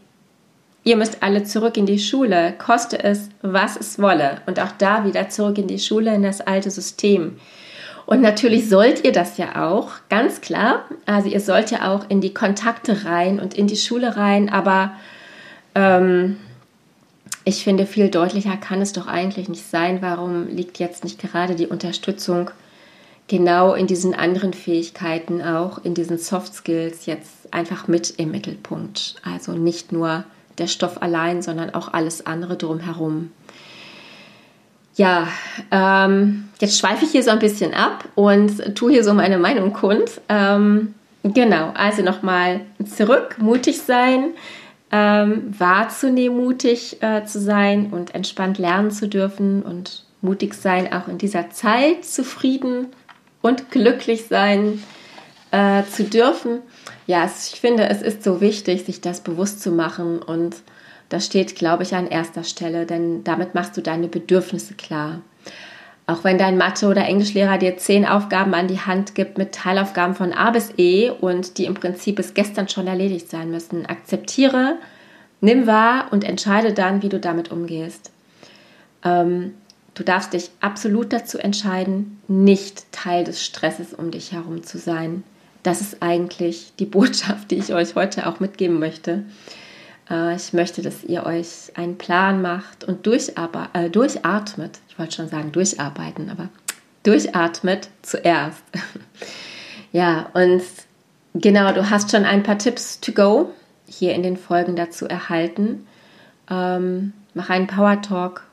ihr 0.84 0.96
müsst 0.96 1.22
alle 1.22 1.44
zurück 1.44 1.78
in 1.78 1.86
die 1.86 2.00
Schule, 2.00 2.54
koste 2.58 3.04
es, 3.04 3.30
was 3.42 3.78
es 3.78 4.00
wolle. 4.00 4.42
Und 4.46 4.60
auch 4.60 4.72
da 4.78 5.06
wieder 5.06 5.30
zurück 5.30 5.58
in 5.58 5.68
die 5.68 5.80
Schule, 5.80 6.14
in 6.16 6.24
das 6.24 6.42
alte 6.42 6.72
System. 6.72 7.38
Und 8.08 8.22
natürlich 8.22 8.70
sollt 8.70 9.04
ihr 9.04 9.12
das 9.12 9.38
ja 9.38 9.70
auch, 9.70 9.92
ganz 10.08 10.40
klar. 10.40 10.86
Also 11.06 11.28
ihr 11.28 11.42
sollt 11.42 11.72
ja 11.72 11.94
auch 11.94 12.10
in 12.10 12.22
die 12.22 12.34
Kontakte 12.34 13.04
rein 13.04 13.38
und 13.38 13.54
in 13.54 13.68
die 13.68 13.76
Schule 13.76 14.16
rein, 14.16 14.48
aber 14.48 14.94
ähm, 15.76 16.38
ich 17.44 17.66
finde, 17.66 17.86
viel 17.86 18.10
deutlicher 18.10 18.56
kann 18.56 18.82
es 18.82 18.94
doch 18.94 19.08
eigentlich 19.08 19.50
nicht 19.50 19.70
sein. 19.70 20.02
Warum 20.02 20.48
liegt 20.48 20.80
jetzt 20.80 21.04
nicht 21.04 21.20
gerade 21.20 21.56
die 21.56 21.68
Unterstützung 21.68 22.50
genau 23.28 23.74
in 23.74 23.88
diesen 23.88 24.14
anderen 24.14 24.54
Fähigkeiten, 24.54 25.42
auch 25.42 25.84
in 25.84 25.94
diesen 25.94 26.18
Soft 26.18 26.54
Skills 26.54 27.08
jetzt 27.08 27.54
einfach 27.54 27.90
mit 27.90 28.14
im 28.18 28.32
Mittelpunkt? 28.32 29.16
Also 29.22 29.52
nicht 29.52 29.92
nur 29.92 30.24
der 30.60 30.68
Stoff 30.68 31.02
allein, 31.02 31.42
sondern 31.42 31.74
auch 31.74 31.92
alles 31.92 32.26
andere 32.26 32.56
drumherum. 32.56 33.32
Ja, 34.98 35.28
ähm, 35.70 36.50
jetzt 36.60 36.80
schweife 36.80 37.06
ich 37.06 37.12
hier 37.12 37.22
so 37.22 37.30
ein 37.30 37.40
bisschen 37.40 37.74
ab 37.76 38.06
und 38.16 38.76
tue 38.76 38.92
hier 38.92 39.04
so 39.04 39.14
meine 39.14 39.38
Meinung 39.38 39.72
kund. 39.72 40.10
Ähm, 40.28 40.96
genau, 41.24 41.72
also 41.76 42.02
nochmal 42.02 42.62
zurück, 42.84 43.36
mutig 43.38 43.80
sein, 43.80 44.32
ähm, 44.92 45.54
wahrzunehmen, 45.58 46.36
mutig 46.36 47.02
äh, 47.04 47.24
zu 47.26 47.40
sein 47.40 47.92
und 47.92 48.16
entspannt 48.16 48.58
lernen 48.58 48.90
zu 48.90 49.08
dürfen 49.08 49.62
und 49.62 50.04
mutig 50.22 50.56
sein, 50.56 50.92
auch 50.92 51.08
in 51.08 51.20
dieser 51.20 51.52
Zeit 51.52 52.04
zufrieden 52.04 52.88
und 53.44 53.70
glücklich 53.70 54.26
sein 54.26 54.84
äh, 55.52 55.84
zu 55.84 56.06
dürfen. 56.06 56.60
Ja, 57.06 57.26
ich 57.26 57.60
finde, 57.60 57.88
es 57.88 58.02
ist 58.02 58.24
so 58.24 58.42
wichtig, 58.42 58.86
sich 58.86 59.00
das 59.00 59.22
bewusst 59.22 59.62
zu 59.62 59.70
machen 59.70 60.24
und 60.24 60.56
das 61.10 61.26
steht, 61.26 61.56
glaube 61.56 61.84
ich, 61.84 61.96
an 61.96 62.08
erster 62.08 62.44
Stelle, 62.44 62.86
denn 62.86 63.24
damit 63.24 63.56
machst 63.56 63.78
du 63.78 63.82
deine 63.82 64.08
Bedürfnisse 64.08 64.74
klar. 64.74 65.22
Auch 66.06 66.24
wenn 66.24 66.38
dein 66.38 66.58
Mathe- 66.58 66.88
oder 66.88 67.06
Englischlehrer 67.06 67.58
dir 67.58 67.78
zehn 67.78 68.06
Aufgaben 68.06 68.54
an 68.54 68.70
die 68.70 68.80
Hand 68.80 69.14
gibt 69.14 69.38
mit 69.38 69.54
Teilaufgaben 69.54 70.16
von 70.16 70.32
A 70.32 70.52
bis 70.52 70.74
E 70.78 71.10
und 71.10 71.58
die 71.58 71.66
im 71.66 71.74
Prinzip 71.74 72.16
bis 72.16 72.34
gestern 72.34 72.70
schon 72.70 72.88
erledigt 72.88 73.30
sein 73.30 73.52
müssen, 73.52 73.86
akzeptiere, 73.86 74.78
nimm 75.42 75.68
wahr 75.68 76.08
und 76.12 76.24
entscheide 76.24 76.74
dann, 76.74 77.02
wie 77.02 77.10
du 77.10 77.20
damit 77.20 77.52
umgehst. 77.52 78.12
Ähm, 79.04 79.54
du 79.96 80.04
darfst 80.04 80.32
dich 80.32 80.50
absolut 80.62 81.12
dazu 81.12 81.40
entscheiden, 81.40 82.22
nicht 82.30 82.90
Teil 82.94 83.26
des 83.26 83.44
Stresses 83.44 83.94
um 83.94 84.10
dich 84.12 84.32
herum 84.32 84.64
zu 84.64 84.78
sein. 84.78 85.24
Das 85.64 85.82
ist 85.82 86.02
eigentlich 86.02 86.72
die 86.80 86.86
Botschaft, 86.86 87.52
die 87.52 87.56
ich 87.56 87.74
euch 87.74 87.96
heute 87.96 88.28
auch 88.28 88.40
mitgeben 88.40 88.80
möchte. 88.80 89.24
Äh, 90.10 90.36
ich 90.36 90.54
möchte, 90.54 90.82
dass 90.82 91.04
ihr 91.04 91.26
euch 91.26 91.72
einen 91.76 91.98
Plan 91.98 92.42
macht 92.42 92.84
und 92.84 93.06
äh, 93.08 93.90
durchatmet. 93.90 94.80
Ich 94.90 95.00
wollte 95.00 95.16
schon 95.16 95.30
sagen 95.30 95.52
durcharbeiten, 95.52 96.30
aber 96.30 96.50
durchatmet 97.04 97.90
zuerst. 98.02 98.64
ja, 99.92 100.30
und 100.34 100.62
genau, 101.34 101.72
du 101.74 101.90
hast 101.90 102.12
schon 102.12 102.26
ein 102.26 102.44
paar 102.44 102.58
Tipps 102.58 103.00
to 103.00 103.12
go 103.12 103.52
hier 103.88 104.14
in 104.14 104.24
den 104.24 104.38
Folgen 104.38 104.76
dazu 104.76 105.08
erhalten. 105.08 105.88
Ähm, 106.50 107.14
mach 107.34 107.50
einen 107.50 107.68
Power 107.68 108.02
Talk. 108.02 108.44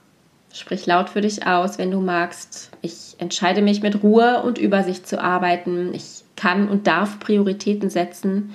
Sprich 0.52 0.86
laut 0.86 1.10
für 1.10 1.20
dich 1.20 1.48
aus, 1.48 1.78
wenn 1.78 1.90
du 1.90 2.00
magst. 2.00 2.70
Ich 2.80 3.16
entscheide 3.18 3.60
mich 3.60 3.82
mit 3.82 4.04
Ruhe 4.04 4.40
und 4.44 4.56
Übersicht 4.56 5.08
zu 5.08 5.20
arbeiten. 5.20 5.92
Ich 5.94 6.22
kann 6.36 6.68
und 6.68 6.86
darf 6.86 7.18
Prioritäten 7.18 7.90
setzen 7.90 8.54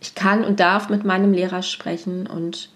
ich 0.00 0.14
kann 0.14 0.44
und 0.44 0.60
darf 0.60 0.88
mit 0.88 1.04
meinem 1.04 1.32
Lehrer 1.32 1.62
sprechen 1.62 2.26
und 2.26 2.70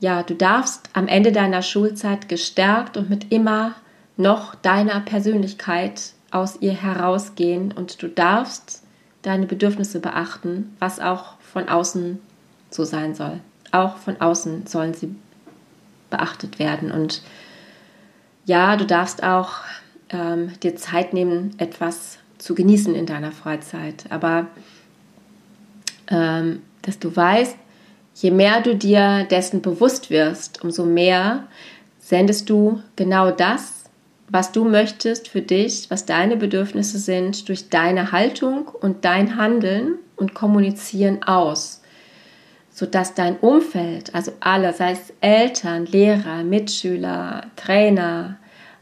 ja, 0.00 0.22
du 0.22 0.34
darfst 0.34 0.88
am 0.92 1.08
Ende 1.08 1.32
deiner 1.32 1.62
Schulzeit 1.62 2.28
gestärkt 2.28 2.96
und 2.96 3.10
mit 3.10 3.32
immer 3.32 3.74
noch 4.16 4.54
deiner 4.54 5.00
Persönlichkeit 5.00 6.12
aus 6.30 6.58
ihr 6.60 6.72
herausgehen 6.72 7.72
und 7.72 8.02
du 8.02 8.08
darfst 8.08 8.82
deine 9.22 9.46
Bedürfnisse 9.46 10.00
beachten, 10.00 10.74
was 10.78 11.00
auch 11.00 11.38
von 11.40 11.68
außen 11.68 12.20
so 12.70 12.84
sein 12.84 13.14
soll. 13.14 13.40
Auch 13.72 13.96
von 13.96 14.20
außen 14.20 14.66
sollen 14.66 14.94
sie 14.94 15.14
beachtet 16.10 16.58
werden 16.58 16.90
und 16.90 17.22
ja, 18.44 18.76
du 18.76 18.86
darfst 18.86 19.22
auch 19.22 19.58
ähm, 20.08 20.52
dir 20.62 20.74
Zeit 20.76 21.12
nehmen, 21.12 21.54
etwas 21.58 22.18
zu 22.38 22.54
genießen 22.54 22.94
in 22.94 23.04
deiner 23.04 23.32
Freizeit. 23.32 24.06
Aber 24.10 24.46
ähm, 26.10 26.62
dass 26.82 26.98
du 26.98 27.14
weißt, 27.14 27.56
je 28.14 28.30
mehr 28.30 28.60
du 28.60 28.74
dir 28.74 29.26
dessen 29.30 29.62
bewusst 29.62 30.10
wirst, 30.10 30.62
umso 30.62 30.84
mehr 30.84 31.46
sendest 31.98 32.48
du 32.50 32.82
genau 32.96 33.30
das, 33.30 33.84
was 34.28 34.52
du 34.52 34.64
möchtest 34.64 35.28
für 35.28 35.40
dich, 35.40 35.90
was 35.90 36.04
deine 36.04 36.36
Bedürfnisse 36.36 36.98
sind, 36.98 37.48
durch 37.48 37.68
deine 37.70 38.12
Haltung 38.12 38.68
und 38.68 39.04
dein 39.04 39.36
Handeln 39.36 39.94
und 40.16 40.34
Kommunizieren 40.34 41.22
aus, 41.22 41.82
sodass 42.70 43.14
dein 43.14 43.36
Umfeld, 43.38 44.14
also 44.14 44.32
alle, 44.40 44.72
sei 44.72 44.92
es 44.92 45.12
Eltern, 45.20 45.86
Lehrer, 45.86 46.44
Mitschüler, 46.44 47.46
Trainer, 47.56 48.36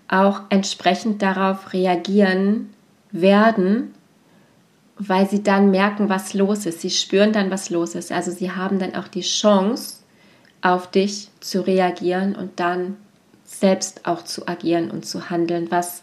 auch 0.08 0.42
entsprechend 0.50 1.22
darauf 1.22 1.72
reagieren 1.72 2.72
werden 3.12 3.94
weil 4.98 5.28
sie 5.28 5.42
dann 5.42 5.70
merken, 5.70 6.08
was 6.08 6.34
los 6.34 6.66
ist. 6.66 6.80
Sie 6.80 6.90
spüren 6.90 7.32
dann, 7.32 7.50
was 7.50 7.70
los 7.70 7.94
ist. 7.94 8.12
Also 8.12 8.30
sie 8.30 8.52
haben 8.52 8.78
dann 8.78 8.94
auch 8.94 9.08
die 9.08 9.22
Chance, 9.22 9.96
auf 10.62 10.90
dich 10.90 11.28
zu 11.40 11.64
reagieren 11.64 12.34
und 12.34 12.58
dann 12.58 12.96
selbst 13.44 14.06
auch 14.06 14.24
zu 14.24 14.48
agieren 14.48 14.90
und 14.90 15.06
zu 15.06 15.30
handeln, 15.30 15.70
was 15.70 16.02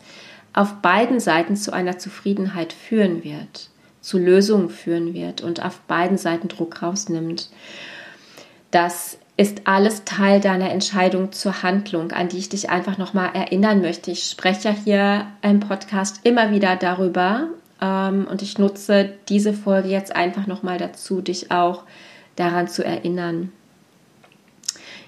auf 0.53 0.75
beiden 0.81 1.19
Seiten 1.19 1.55
zu 1.55 1.73
einer 1.73 1.97
Zufriedenheit 1.97 2.71
führen 2.71 3.23
wird, 3.23 3.69
zu 4.01 4.17
Lösungen 4.17 4.69
führen 4.69 5.13
wird 5.13 5.41
und 5.41 5.63
auf 5.63 5.79
beiden 5.81 6.17
Seiten 6.17 6.47
Druck 6.47 6.81
rausnimmt. 6.81 7.49
Das 8.71 9.17
ist 9.35 9.63
alles 9.65 10.03
Teil 10.05 10.39
deiner 10.39 10.69
Entscheidung 10.69 11.31
zur 11.31 11.63
Handlung, 11.63 12.11
an 12.11 12.29
die 12.29 12.37
ich 12.37 12.49
dich 12.49 12.69
einfach 12.69 12.97
nochmal 12.97 13.31
erinnern 13.33 13.81
möchte. 13.81 14.11
Ich 14.11 14.25
spreche 14.25 14.69
ja 14.69 14.75
hier 14.75 15.27
im 15.41 15.59
Podcast 15.59 16.21
immer 16.23 16.51
wieder 16.51 16.75
darüber, 16.75 17.47
und 17.81 18.41
ich 18.41 18.57
nutze 18.57 19.11
diese 19.27 19.53
Folge 19.53 19.89
jetzt 19.89 20.15
einfach 20.15 20.47
nochmal 20.47 20.77
dazu, 20.77 21.21
dich 21.21 21.51
auch 21.51 21.83
daran 22.35 22.67
zu 22.67 22.83
erinnern. 22.83 23.51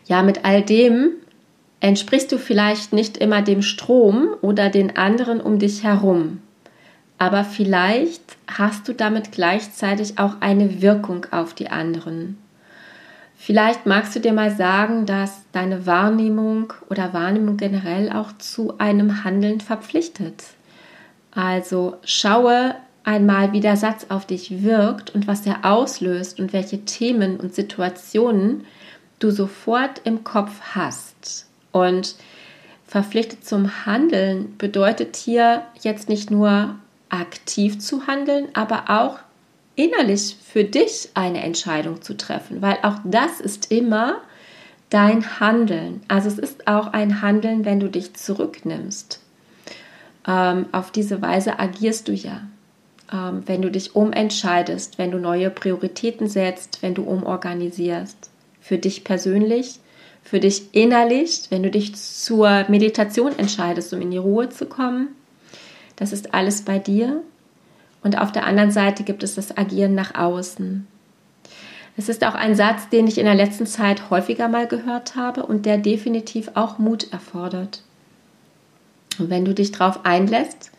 Ja, 0.05 0.24
mit 0.24 0.45
all 0.45 0.62
dem 0.62 1.12
entsprichst 1.79 2.31
du 2.31 2.38
vielleicht 2.38 2.93
nicht 2.93 3.17
immer 3.17 3.41
dem 3.41 3.62
Strom 3.62 4.29
oder 4.41 4.69
den 4.69 4.98
anderen 4.98 5.41
um 5.41 5.60
dich 5.60 5.84
herum. 5.84 6.41
Aber 7.17 7.43
vielleicht 7.43 8.22
hast 8.48 8.88
du 8.88 8.93
damit 8.93 9.31
gleichzeitig 9.31 10.19
auch 10.19 10.41
eine 10.41 10.81
Wirkung 10.81 11.27
auf 11.31 11.53
die 11.53 11.69
anderen. 11.69 12.38
Vielleicht 13.38 13.86
magst 13.86 14.15
du 14.15 14.19
dir 14.19 14.34
mal 14.34 14.51
sagen, 14.51 15.05
dass 15.05 15.43
deine 15.51 15.86
Wahrnehmung 15.86 16.74
oder 16.89 17.13
Wahrnehmung 17.13 17.57
generell 17.57 18.12
auch 18.12 18.36
zu 18.38 18.77
einem 18.79 19.24
Handeln 19.24 19.62
verpflichtet. 19.62 20.43
Also 21.35 21.97
schaue 22.05 22.75
einmal, 23.03 23.51
wie 23.51 23.59
der 23.59 23.77
Satz 23.77 24.07
auf 24.09 24.25
dich 24.25 24.63
wirkt 24.63 25.13
und 25.13 25.27
was 25.27 25.45
er 25.45 25.65
auslöst 25.65 26.39
und 26.39 26.53
welche 26.53 26.85
Themen 26.85 27.37
und 27.37 27.53
Situationen 27.53 28.65
du 29.19 29.29
sofort 29.29 30.01
im 30.05 30.23
Kopf 30.23 30.59
hast. 30.73 31.47
Und 31.71 32.15
verpflichtet 32.87 33.45
zum 33.45 33.85
Handeln 33.85 34.55
bedeutet 34.57 35.17
hier 35.17 35.63
jetzt 35.81 36.09
nicht 36.09 36.31
nur 36.31 36.75
aktiv 37.09 37.79
zu 37.79 38.07
handeln, 38.07 38.47
aber 38.53 38.85
auch 38.87 39.19
innerlich 39.75 40.37
für 40.41 40.63
dich 40.63 41.09
eine 41.13 41.43
Entscheidung 41.43 42.01
zu 42.01 42.15
treffen, 42.15 42.61
weil 42.61 42.77
auch 42.81 42.97
das 43.03 43.41
ist 43.41 43.71
immer 43.71 44.21
dein 44.89 45.39
Handeln. 45.39 46.01
Also 46.07 46.29
es 46.29 46.39
ist 46.39 46.67
auch 46.67 46.87
ein 46.87 47.21
Handeln, 47.21 47.65
wenn 47.65 47.79
du 47.79 47.89
dich 47.89 48.13
zurücknimmst. 48.13 49.19
Ähm, 50.27 50.67
auf 50.72 50.91
diese 50.91 51.22
Weise 51.22 51.60
agierst 51.60 52.08
du 52.08 52.13
ja. 52.13 52.41
Ähm, 53.12 53.44
wenn 53.46 53.62
du 53.62 53.70
dich 53.70 53.96
umentscheidest, 53.96 54.98
wenn 54.98 55.12
du 55.12 55.20
neue 55.20 55.50
Prioritäten 55.50 56.27
setzt, 56.27 56.82
wenn 56.82 56.96
du 56.96 57.03
umorganisierst. 57.03 58.29
Für 58.60 58.77
dich 58.77 59.03
persönlich, 59.03 59.79
für 60.24 60.39
dich 60.39 60.74
innerlich, 60.74 61.48
wenn 61.50 61.62
du 61.62 61.70
dich 61.70 61.96
zur 61.96 62.65
Meditation 62.67 63.38
entscheidest, 63.38 63.94
um 63.94 64.01
in 64.01 64.12
die 64.12 64.17
Ruhe 64.17 64.50
zu 64.50 64.65
kommen. 64.65 65.10
Das 65.96 66.12
ist 66.12 66.34
alles 66.34 66.63
bei 66.63 66.79
dir. 66.79 67.22
Und 68.03 68.20
auf 68.20 68.32
der 68.32 68.46
anderen 68.46 68.72
Seite 68.72 69.03
gibt 69.03 69.24
es 69.24 69.36
das 69.36 69.55
Agieren 69.55 69.96
nach 69.96 70.15
außen. 70.15 70.88
Es 71.98 72.10
ist 72.10 72.25
auch 72.25 72.36
ein 72.36 72.55
Satz, 72.55 72.89
den 72.89 73.08
ich 73.08 73.17
in 73.17 73.25
der 73.25 73.36
letzten 73.36 73.65
Zeit 73.65 74.10
häufiger 74.10 74.48
mal 74.50 74.67
gehört 74.67 75.15
habe 75.15 75.46
und 75.46 75.65
der 75.65 75.77
definitiv 75.77 76.51
auch 76.55 76.77
Mut 76.77 77.12
erfordert. 77.13 77.84
Und 79.19 79.29
wenn 79.29 79.45
du 79.45 79.53
dich 79.53 79.72
darauf 79.72 80.05
einlässt, 80.05 80.72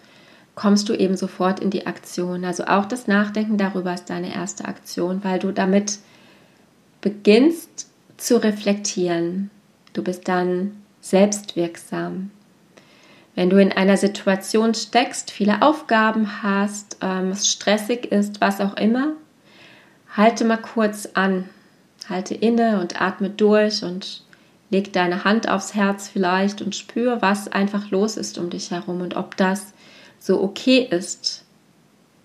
kommst 0.54 0.88
du 0.88 0.94
eben 0.94 1.16
sofort 1.16 1.60
in 1.60 1.70
die 1.70 1.86
Aktion. 1.86 2.44
Also 2.44 2.64
auch 2.64 2.86
das 2.86 3.06
Nachdenken 3.06 3.58
darüber 3.58 3.94
ist 3.94 4.10
deine 4.10 4.34
erste 4.34 4.64
Aktion, 4.64 5.22
weil 5.22 5.38
du 5.38 5.52
damit 5.52 5.98
beginnst 7.00 7.88
zu 8.16 8.42
reflektieren. 8.42 9.50
Du 9.92 10.02
bist 10.02 10.26
dann 10.28 10.82
selbstwirksam. 11.00 12.30
Wenn 13.34 13.50
du 13.50 13.60
in 13.60 13.70
einer 13.70 13.98
Situation 13.98 14.74
steckst, 14.74 15.30
viele 15.30 15.60
Aufgaben 15.60 16.42
hast, 16.42 16.96
ähm, 17.02 17.30
es 17.30 17.52
stressig 17.52 18.06
ist, 18.10 18.40
was 18.40 18.62
auch 18.62 18.76
immer, 18.76 19.12
halte 20.16 20.46
mal 20.46 20.56
kurz 20.56 21.10
an, 21.12 21.48
halte 22.08 22.34
inne 22.34 22.80
und 22.80 23.00
atme 23.00 23.28
durch 23.28 23.84
und 23.84 24.22
leg 24.76 24.92
deine 24.92 25.24
Hand 25.24 25.48
aufs 25.48 25.74
Herz 25.74 26.08
vielleicht 26.08 26.60
und 26.60 26.76
spür, 26.76 27.22
was 27.22 27.48
einfach 27.48 27.90
los 27.90 28.18
ist 28.18 28.36
um 28.36 28.50
dich 28.50 28.70
herum 28.70 29.00
und 29.00 29.16
ob 29.16 29.34
das 29.36 29.72
so 30.18 30.42
okay 30.42 30.86
ist 30.90 31.44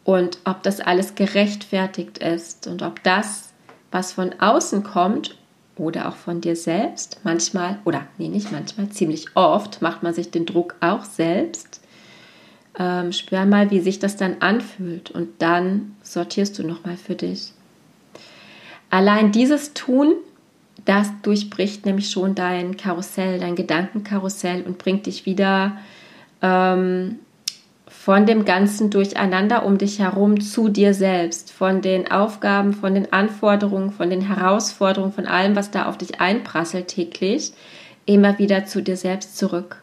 und 0.04 0.40
ob 0.44 0.62
das 0.62 0.82
alles 0.82 1.16
gerechtfertigt 1.16 2.18
ist 2.18 2.68
und 2.68 2.82
ob 2.82 3.02
das, 3.04 3.54
was 3.90 4.12
von 4.12 4.34
außen 4.40 4.84
kommt 4.84 5.38
oder 5.78 6.10
auch 6.10 6.16
von 6.16 6.42
dir 6.42 6.58
selbst, 6.58 7.22
manchmal, 7.24 7.80
oder 7.86 8.06
nee, 8.18 8.28
nicht 8.28 8.52
manchmal, 8.52 8.90
ziemlich 8.90 9.28
oft 9.36 9.82
macht 9.82 10.04
man 10.04 10.14
sich 10.14 10.30
den 10.30 10.46
Druck 10.46 10.76
auch 10.82 11.06
selbst. 11.06 11.80
Ähm, 12.78 13.14
spür 13.14 13.46
mal, 13.46 13.72
wie 13.72 13.80
sich 13.80 14.00
das 14.00 14.18
dann 14.18 14.38
anfühlt 14.42 15.10
und 15.10 15.42
dann 15.42 15.96
sortierst 16.04 16.60
du 16.60 16.68
nochmal 16.68 16.98
für 16.98 17.16
dich. 17.16 17.54
Allein 18.90 19.32
dieses 19.32 19.74
Tun, 19.74 20.16
das 20.86 21.10
durchbricht 21.22 21.86
nämlich 21.86 22.10
schon 22.10 22.36
dein 22.36 22.78
Karussell, 22.78 23.40
dein 23.40 23.56
Gedankenkarussell 23.56 24.64
und 24.64 24.78
bringt 24.78 25.06
dich 25.06 25.26
wieder 25.26 25.78
ähm, 26.42 27.20
von 27.88 28.26
dem 28.26 28.46
ganzen 28.46 28.90
Durcheinander 28.90 29.64
um 29.66 29.78
dich 29.78 30.00
herum 30.00 30.42
zu 30.42 30.70
dir 30.70 30.94
selbst, 30.94 31.52
von 31.52 31.82
den 31.82 32.10
Aufgaben, 32.10 32.74
von 32.74 32.96
den 32.96 33.14
Anforderungen, 33.14 33.92
von 33.92 34.10
den 34.10 34.22
Herausforderungen, 34.22 35.14
von 35.14 35.28
allem, 35.28 35.56
was 35.56 35.70
da 35.70 35.86
auf 35.86 35.98
dich 35.98 36.20
einprasselt 36.20 36.88
täglich, 36.88 37.52
immer 38.06 38.40
wieder 38.40 38.66
zu 38.66 38.82
dir 38.82 38.98
selbst 38.98 39.38
zurück. 39.38 39.82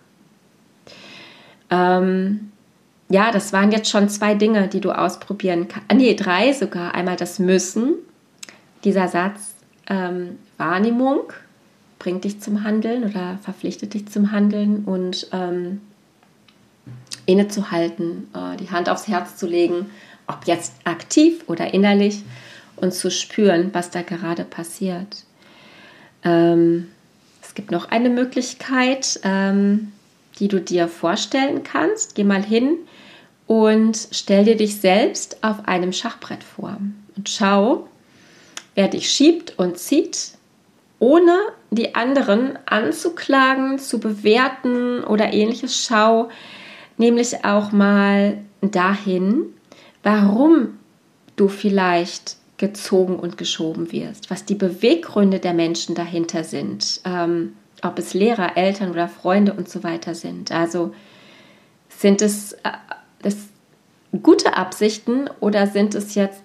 Ähm, 1.70 2.50
ja, 3.08 3.30
das 3.30 3.52
waren 3.52 3.70
jetzt 3.70 3.88
schon 3.88 4.08
zwei 4.08 4.34
Dinge, 4.34 4.68
die 4.68 4.80
du 4.80 4.90
ausprobieren 4.90 5.68
kannst. 5.68 5.92
Nee, 5.94 6.14
drei 6.14 6.52
sogar. 6.52 6.94
Einmal 6.94 7.16
das 7.16 7.38
Müssen, 7.38 7.94
dieser 8.84 9.08
Satz 9.08 9.54
ähm, 9.88 10.38
Wahrnehmung 10.58 11.32
bringt 11.98 12.24
dich 12.24 12.40
zum 12.40 12.62
Handeln 12.62 13.04
oder 13.04 13.38
verpflichtet 13.42 13.94
dich 13.94 14.08
zum 14.08 14.30
Handeln 14.30 14.84
und 14.84 15.28
ähm, 15.32 15.80
innezuhalten, 17.26 18.28
äh, 18.34 18.56
die 18.56 18.70
Hand 18.70 18.88
aufs 18.88 19.08
Herz 19.08 19.36
zu 19.36 19.46
legen, 19.46 19.90
ob 20.26 20.46
jetzt 20.46 20.74
aktiv 20.84 21.44
oder 21.46 21.72
innerlich 21.74 22.22
und 22.76 22.92
zu 22.92 23.10
spüren, 23.10 23.70
was 23.72 23.90
da 23.90 24.02
gerade 24.02 24.44
passiert. 24.44 25.24
Ähm, 26.24 26.88
es 27.42 27.54
gibt 27.54 27.70
noch 27.70 27.90
eine 27.90 28.10
Möglichkeit, 28.10 29.20
ähm, 29.24 29.92
die 30.38 30.48
du 30.48 30.60
dir 30.60 30.88
vorstellen 30.88 31.62
kannst. 31.64 32.14
Geh 32.14 32.24
mal 32.24 32.44
hin 32.44 32.76
und 33.46 34.08
stell 34.12 34.44
dir 34.44 34.56
dich 34.56 34.80
selbst 34.80 35.42
auf 35.42 35.66
einem 35.66 35.92
Schachbrett 35.92 36.44
vor 36.44 36.78
und 37.16 37.28
schau, 37.28 37.88
wer 38.74 38.88
dich 38.88 39.10
schiebt 39.10 39.58
und 39.58 39.78
zieht, 39.78 40.37
ohne 40.98 41.36
die 41.70 41.94
anderen 41.94 42.58
anzuklagen, 42.66 43.78
zu 43.78 44.00
bewerten 44.00 45.04
oder 45.04 45.32
ähnliches. 45.32 45.84
Schau 45.84 46.28
nämlich 46.96 47.44
auch 47.44 47.72
mal 47.72 48.38
dahin, 48.60 49.54
warum 50.02 50.78
du 51.36 51.48
vielleicht 51.48 52.36
gezogen 52.56 53.16
und 53.18 53.38
geschoben 53.38 53.92
wirst, 53.92 54.30
was 54.30 54.44
die 54.44 54.56
Beweggründe 54.56 55.38
der 55.38 55.54
Menschen 55.54 55.94
dahinter 55.94 56.42
sind, 56.42 57.00
ähm, 57.04 57.54
ob 57.82 57.98
es 57.98 58.14
Lehrer, 58.14 58.56
Eltern 58.56 58.90
oder 58.90 59.08
Freunde 59.08 59.52
und 59.52 59.68
so 59.68 59.84
weiter 59.84 60.16
sind. 60.16 60.50
Also 60.50 60.92
sind 61.88 62.20
es 62.20 62.54
äh, 62.54 62.72
das 63.22 63.36
gute 64.22 64.56
Absichten 64.56 65.30
oder 65.38 65.68
sind 65.68 65.94
es 65.94 66.16
jetzt 66.16 66.42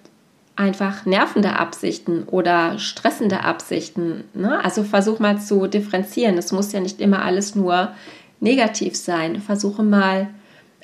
einfach 0.56 1.04
nervende 1.04 1.56
Absichten 1.58 2.24
oder 2.24 2.78
stressende 2.78 3.42
Absichten. 3.42 4.24
Ne? 4.34 4.62
Also 4.64 4.84
versuch 4.84 5.18
mal 5.18 5.40
zu 5.40 5.66
differenzieren. 5.66 6.38
Es 6.38 6.52
muss 6.52 6.72
ja 6.72 6.80
nicht 6.80 7.00
immer 7.00 7.22
alles 7.22 7.54
nur 7.54 7.92
negativ 8.40 8.96
sein. 8.96 9.40
Versuche 9.40 9.82
mal 9.82 10.28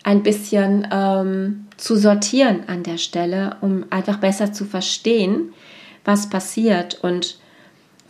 ein 0.02 0.22
bisschen 0.22 0.88
ähm, 0.90 1.66
zu 1.76 1.96
sortieren 1.96 2.64
an 2.66 2.83
der 2.83 2.98
Stelle, 2.98 3.56
um 3.61 3.85
einfach 3.90 4.18
besser 4.18 4.52
zu 4.52 4.64
verstehen, 4.64 5.52
was 6.04 6.30
passiert 6.30 6.98
und 7.02 7.38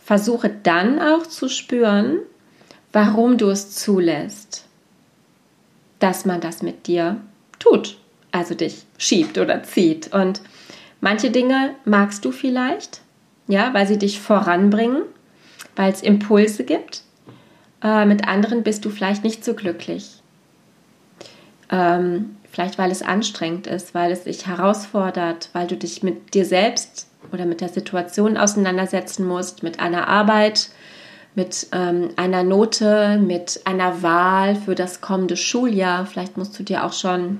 versuche 0.03 0.49
dann 0.49 0.99
auch 0.99 1.27
zu 1.27 1.47
spüren, 1.47 2.19
warum 2.91 3.37
du 3.37 3.49
es 3.49 3.75
zulässt, 3.75 4.65
dass 5.99 6.25
man 6.25 6.41
das 6.41 6.61
mit 6.61 6.87
dir 6.87 7.17
tut, 7.59 7.97
also 8.31 8.55
dich 8.55 8.83
schiebt 8.97 9.37
oder 9.37 9.63
zieht 9.63 10.13
und 10.13 10.41
Manche 11.01 11.31
Dinge 11.31 11.75
magst 11.83 12.23
du 12.23 12.31
vielleicht, 12.31 13.01
ja, 13.47 13.73
weil 13.73 13.87
sie 13.87 13.97
dich 13.97 14.21
voranbringen, 14.21 15.01
weil 15.75 15.91
es 15.91 16.03
Impulse 16.03 16.63
gibt. 16.63 17.01
Äh, 17.83 18.05
mit 18.05 18.27
anderen 18.27 18.61
bist 18.61 18.85
du 18.85 18.91
vielleicht 18.91 19.23
nicht 19.23 19.43
so 19.43 19.55
glücklich. 19.55 20.21
Ähm, 21.71 22.37
vielleicht 22.51 22.77
weil 22.77 22.91
es 22.91 23.01
anstrengend 23.01 23.65
ist, 23.65 23.95
weil 23.95 24.11
es 24.11 24.25
dich 24.25 24.45
herausfordert, 24.45 25.49
weil 25.53 25.67
du 25.67 25.75
dich 25.75 26.03
mit 26.03 26.35
dir 26.35 26.45
selbst 26.45 27.07
oder 27.31 27.45
mit 27.45 27.61
der 27.61 27.69
Situation 27.69 28.37
auseinandersetzen 28.37 29.25
musst, 29.25 29.63
mit 29.63 29.79
einer 29.79 30.07
Arbeit, 30.07 30.69
mit 31.33 31.67
ähm, 31.71 32.09
einer 32.17 32.43
Note, 32.43 33.17
mit 33.17 33.61
einer 33.65 34.03
Wahl 34.03 34.55
für 34.55 34.75
das 34.75 35.01
kommende 35.01 35.37
Schuljahr. 35.37 36.05
Vielleicht 36.05 36.37
musst 36.37 36.59
du 36.59 36.63
dir 36.63 36.83
auch 36.85 36.93
schon 36.93 37.39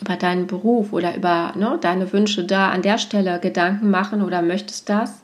über 0.00 0.16
deinen 0.16 0.46
Beruf 0.46 0.92
oder 0.92 1.16
über 1.16 1.52
ne, 1.56 1.78
deine 1.80 2.12
Wünsche 2.12 2.44
da 2.44 2.70
an 2.70 2.82
der 2.82 2.98
Stelle 2.98 3.40
Gedanken 3.40 3.90
machen 3.90 4.22
oder 4.22 4.42
möchtest 4.42 4.88
das. 4.88 5.20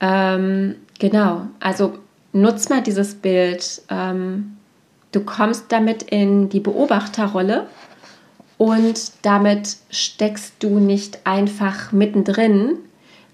Ähm, 0.00 0.76
genau, 0.98 1.42
also 1.60 1.98
nutz 2.32 2.68
mal 2.68 2.82
dieses 2.82 3.14
Bild. 3.14 3.82
Ähm, 3.90 4.56
du 5.12 5.20
kommst 5.20 5.72
damit 5.72 6.02
in 6.04 6.48
die 6.48 6.60
Beobachterrolle 6.60 7.66
und 8.58 9.12
damit 9.22 9.76
steckst 9.90 10.54
du 10.60 10.78
nicht 10.78 11.26
einfach 11.26 11.92
mittendrin, 11.92 12.78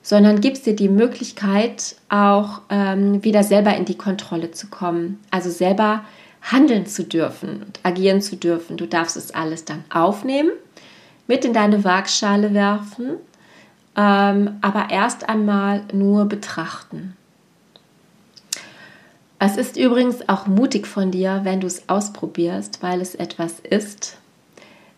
sondern 0.02 0.40
gibst 0.40 0.66
dir 0.66 0.74
die 0.74 0.88
Möglichkeit, 0.88 1.94
auch 2.08 2.62
ähm, 2.70 3.22
wieder 3.22 3.44
selber 3.44 3.76
in 3.76 3.84
die 3.84 3.96
Kontrolle 3.96 4.50
zu 4.50 4.66
kommen. 4.66 5.20
Also 5.30 5.50
selber 5.50 6.04
handeln 6.42 6.86
zu 6.86 7.04
dürfen 7.04 7.62
und 7.62 7.80
agieren 7.82 8.20
zu 8.20 8.36
dürfen. 8.36 8.76
Du 8.76 8.86
darfst 8.86 9.16
es 9.16 9.32
alles 9.32 9.64
dann 9.64 9.84
aufnehmen, 9.90 10.50
mit 11.26 11.44
in 11.44 11.52
deine 11.52 11.84
Waagschale 11.84 12.52
werfen, 12.52 13.12
ähm, 13.96 14.58
aber 14.60 14.90
erst 14.90 15.28
einmal 15.28 15.82
nur 15.92 16.26
betrachten. 16.26 17.16
Es 19.38 19.56
ist 19.56 19.76
übrigens 19.76 20.28
auch 20.28 20.46
mutig 20.46 20.86
von 20.86 21.10
dir, 21.10 21.40
wenn 21.42 21.60
du 21.60 21.66
es 21.66 21.88
ausprobierst, 21.88 22.82
weil 22.82 23.00
es 23.00 23.16
etwas 23.16 23.58
ist, 23.58 24.18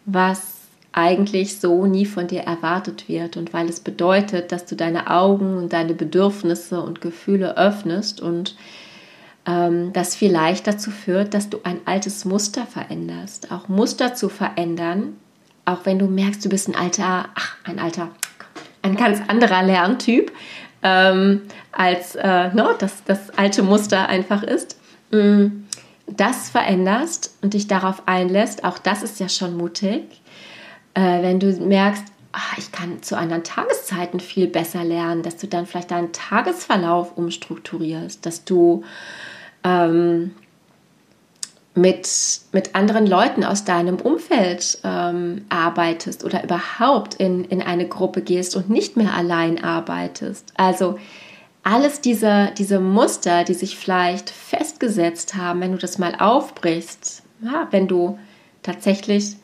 was 0.04 0.54
eigentlich 0.92 1.61
so 1.61 1.87
nie 1.87 2.07
von 2.07 2.28
dir 2.28 2.42
erwartet 2.42 3.09
wird 3.09 3.37
und 3.37 3.52
weil 3.52 3.68
es 3.68 3.80
bedeutet, 3.80 4.52
dass 4.52 4.64
du 4.66 4.76
deine 4.76 5.11
Augen 5.11 5.57
und 5.57 5.72
deine 5.72 5.94
Bedürfnisse 5.94 6.80
und 6.80 7.00
Gefühle 7.00 7.57
öffnest 7.57 8.20
und 8.20 8.54
ähm, 9.46 9.92
das 9.92 10.14
vielleicht 10.14 10.66
dazu 10.66 10.90
führt, 10.90 11.35
dass 11.35 11.50
du 11.50 11.59
ein 11.64 11.80
altes 11.85 12.24
Muster 12.24 12.66
veränderst. 12.66 13.50
Auch 13.52 13.68
Muster 13.68 14.14
zu 14.14 14.28
verändern 14.28 15.16
auch 15.64 15.85
wenn 15.85 15.98
du 15.98 16.07
merkst, 16.07 16.44
du 16.44 16.48
bist 16.48 16.68
ein 16.68 16.76
alter, 16.76 17.28
ach, 17.35 17.57
ein 17.64 17.78
alter, 17.78 18.11
ein 18.83 18.96
ganz 18.96 19.20
anderer 19.28 19.62
Lerntyp, 19.62 20.33
ähm, 20.83 21.42
als 21.72 22.14
äh, 22.16 22.48
no, 22.48 22.64
ne, 22.64 22.74
das, 22.78 23.04
das 23.04 23.30
alte 23.30 23.62
Muster 23.62 24.09
einfach 24.09 24.42
ist, 24.42 24.78
mm, 25.11 25.46
das 26.07 26.50
veränderst 26.50 27.37
und 27.40 27.54
dich 27.54 27.66
darauf 27.66 28.07
einlässt, 28.07 28.64
auch 28.64 28.78
das 28.78 29.02
ist 29.02 29.20
ja 29.20 29.28
schon 29.30 29.57
mutig, 29.57 30.02
äh, 30.92 31.22
wenn 31.22 31.40
du 31.40 31.50
merkst, 31.50 32.04
ach, 32.33 32.59
ich 32.59 32.70
kann 32.72 33.02
zu 33.02 33.16
anderen 33.16 33.44
Tageszeiten 33.44 34.20
viel 34.20 34.48
besser 34.48 34.85
lernen, 34.85 35.22
dass 35.22 35.38
du 35.38 35.46
dann 35.46 35.64
vielleicht 35.64 35.92
deinen 35.92 36.12
Tagesverlauf 36.12 37.16
umstrukturierst, 37.16 38.26
dass 38.26 38.44
du 38.44 38.85
ähm, 39.64 40.33
mit, 41.74 42.09
mit 42.53 42.74
anderen 42.74 43.07
Leuten 43.07 43.42
aus 43.42 43.64
deinem 43.64 43.96
Umfeld 43.96 44.79
ähm, 44.85 45.44
arbeitest 45.48 46.24
oder 46.24 46.44
überhaupt 46.44 47.14
in, 47.14 47.44
in 47.44 47.61
eine 47.61 47.88
Gruppe 47.88 48.22
gehst 48.22 48.55
und 48.55 48.70
nicht 48.70 48.96
mehr 48.96 49.14
allein 49.14 49.62
arbeitest. 49.62 50.53
Also 50.57 50.98
alles 51.64 52.00
diese, 52.00 52.53
diese 52.57 52.79
Muster, 52.79 53.42
die 53.42 53.55
sich 53.55 53.77
vielleicht 53.77 54.31
festgesetzt 54.31 55.35
haben, 55.35 55.61
wenn 55.61 55.72
du 55.72 55.79
das 55.79 55.98
mal 55.98 56.14
aufbrichst, 56.14 57.22
ja, 57.42 57.66
wenn 57.70 57.88
du 57.88 58.18
tatsächlich 58.62 59.37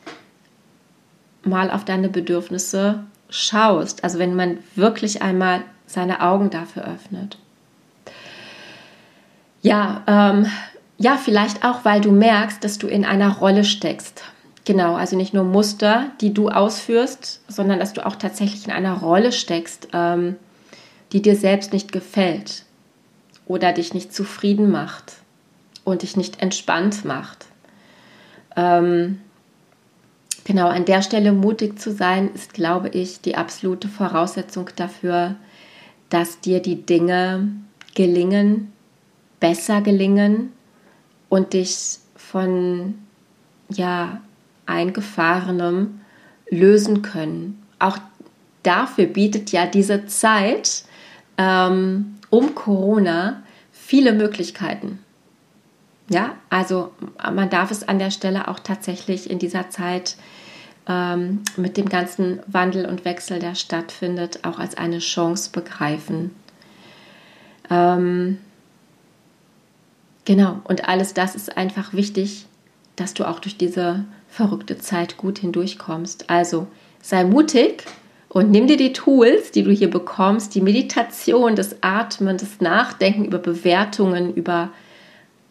mal 1.43 1.69
auf 1.69 1.83
deine 1.83 2.07
Bedürfnisse 2.07 3.03
schaust, 3.29 4.03
also 4.03 4.19
wenn 4.19 4.35
man 4.35 4.59
wirklich 4.75 5.21
einmal 5.21 5.63
seine 5.85 6.21
Augen 6.21 6.49
dafür 6.49 6.85
öffnet. 6.85 7.37
Ja, 9.61 10.03
ähm, 10.07 10.47
ja, 10.97 11.17
vielleicht 11.17 11.63
auch, 11.63 11.85
weil 11.85 12.01
du 12.01 12.11
merkst, 12.11 12.63
dass 12.63 12.77
du 12.77 12.87
in 12.87 13.05
einer 13.05 13.37
Rolle 13.37 13.63
steckst. 13.63 14.23
Genau, 14.65 14.93
also 14.93 15.15
nicht 15.15 15.33
nur 15.33 15.43
Muster, 15.43 16.11
die 16.21 16.33
du 16.33 16.49
ausführst, 16.49 17.41
sondern 17.47 17.79
dass 17.79 17.93
du 17.93 18.05
auch 18.05 18.15
tatsächlich 18.15 18.65
in 18.65 18.71
einer 18.71 18.93
Rolle 18.93 19.31
steckst, 19.31 19.87
ähm, 19.93 20.35
die 21.11 21.21
dir 21.21 21.35
selbst 21.35 21.73
nicht 21.73 21.91
gefällt 21.91 22.65
oder 23.47 23.73
dich 23.73 23.93
nicht 23.93 24.13
zufrieden 24.13 24.69
macht 24.69 25.13
und 25.83 26.03
dich 26.03 26.15
nicht 26.15 26.41
entspannt 26.41 27.05
macht. 27.05 27.47
Ähm, 28.55 29.19
genau, 30.43 30.67
an 30.67 30.85
der 30.85 31.01
Stelle 31.01 31.31
mutig 31.31 31.79
zu 31.79 31.91
sein, 31.91 32.29
ist, 32.33 32.53
glaube 32.53 32.89
ich, 32.89 33.21
die 33.21 33.35
absolute 33.35 33.87
Voraussetzung 33.87 34.69
dafür, 34.75 35.35
dass 36.09 36.39
dir 36.39 36.61
die 36.61 36.85
Dinge 36.85 37.47
gelingen, 37.95 38.70
besser 39.41 39.81
gelingen 39.81 40.53
und 41.27 41.51
dich 41.51 41.97
von 42.15 42.95
ja 43.69 44.21
eingefahrenem 44.65 45.99
lösen 46.49 47.01
können. 47.01 47.61
Auch 47.79 47.97
dafür 48.63 49.07
bietet 49.07 49.51
ja 49.51 49.65
diese 49.65 50.05
Zeit 50.05 50.85
ähm, 51.37 52.15
um 52.29 52.55
Corona 52.55 53.43
viele 53.71 54.13
Möglichkeiten. 54.13 54.99
Ja, 56.09 56.35
also 56.49 56.91
man 57.33 57.49
darf 57.49 57.71
es 57.71 57.87
an 57.87 57.99
der 57.99 58.11
Stelle 58.11 58.47
auch 58.47 58.59
tatsächlich 58.59 59.29
in 59.29 59.39
dieser 59.39 59.69
Zeit 59.69 60.17
ähm, 60.87 61.41
mit 61.55 61.77
dem 61.77 61.87
ganzen 61.87 62.41
Wandel 62.47 62.85
und 62.85 63.05
Wechsel, 63.05 63.39
der 63.39 63.55
stattfindet, 63.55 64.39
auch 64.43 64.59
als 64.59 64.75
eine 64.75 64.99
Chance 64.99 65.51
begreifen. 65.53 66.35
Ähm, 67.69 68.39
Genau, 70.25 70.61
und 70.65 70.87
alles 70.87 71.13
das 71.13 71.35
ist 71.35 71.57
einfach 71.57 71.93
wichtig, 71.93 72.45
dass 72.95 73.13
du 73.13 73.27
auch 73.27 73.39
durch 73.39 73.57
diese 73.57 74.05
verrückte 74.29 74.77
Zeit 74.77 75.17
gut 75.17 75.39
hindurchkommst. 75.39 76.29
Also 76.29 76.67
sei 77.01 77.23
mutig 77.23 77.85
und 78.29 78.51
nimm 78.51 78.67
dir 78.67 78.77
die 78.77 78.93
Tools, 78.93 79.51
die 79.51 79.63
du 79.63 79.71
hier 79.71 79.89
bekommst, 79.89 80.55
die 80.55 80.61
Meditation, 80.61 81.55
das 81.55 81.77
Atmen, 81.81 82.37
das 82.37 82.61
Nachdenken 82.61 83.25
über 83.25 83.39
Bewertungen, 83.39 84.33
über 84.33 84.69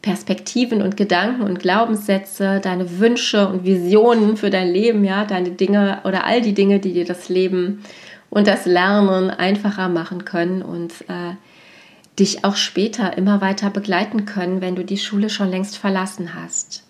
Perspektiven 0.03 0.81
und 0.81 0.97
Gedanken 0.97 1.43
und 1.43 1.59
Glaubenssätze, 1.59 2.61
deine 2.63 3.01
Wünsche 3.01 3.49
und 3.49 3.65
Visionen 3.65 4.39
für 4.39 4.49
dein 4.49 4.73
Leben, 4.73 5.05
ja, 5.05 5.27
deine 5.27 5.51
Dinge 5.51 6.01
oder 6.05 6.25
all 6.25 6.41
die 6.41 6.55
Dinge, 6.55 6.79
die 6.79 6.95
dir 6.95 7.05
das 7.05 7.29
Leben 7.29 7.85
und 8.31 8.47
das 8.47 8.65
Lernen 8.65 9.29
einfacher 9.29 9.91
machen 9.91 10.25
können 10.25 10.63
und 10.63 10.93
äh, 11.09 11.35
dich 12.21 12.45
auch 12.45 12.57
später 12.57 13.17
immer 13.17 13.41
weiter 13.41 13.71
begleiten 13.71 14.27
können, 14.27 14.61
wenn 14.61 14.77
du 14.77 14.85
die 14.85 14.99
Schule 14.99 15.31
schon 15.31 15.51
längst 15.51 15.79
verlassen 15.79 16.35
hast. 16.35 16.85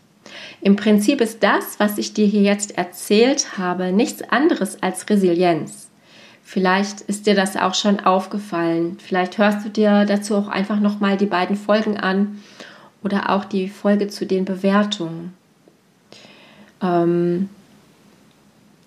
Im 0.61 0.77
Prinzip 0.77 1.21
ist 1.21 1.43
das, 1.43 1.79
was 1.79 1.99
ich 1.99 2.13
dir 2.13 2.27
hier 2.27 2.43
jetzt 2.43 2.77
erzählt 2.77 3.57
habe, 3.57 3.93
nichts 3.93 4.23
anderes 4.23 4.83
als 4.83 5.09
Resilienz. 5.09 5.89
Vielleicht 6.45 7.03
ist 7.03 7.27
dir 7.27 7.35
das 7.35 7.57
auch 7.57 7.75
schon 7.75 8.01
aufgefallen. 8.01 8.99
Vielleicht 9.01 9.39
hörst 9.39 9.65
du 9.65 9.71
dir 9.71 10.05
dazu 10.05 10.35
auch 10.35 10.49
einfach 10.49 10.81
nochmal 10.81 11.17
die 11.17 11.27
beiden 11.27 11.57
Folgen 11.57 11.97
an 11.97 12.41
oder 13.03 13.31
auch 13.31 13.45
die 13.45 13.69
Folge 13.69 14.09
zu 14.09 14.27
den 14.27 14.45
Bewertungen. 14.45 15.33
Ähm, 16.83 17.49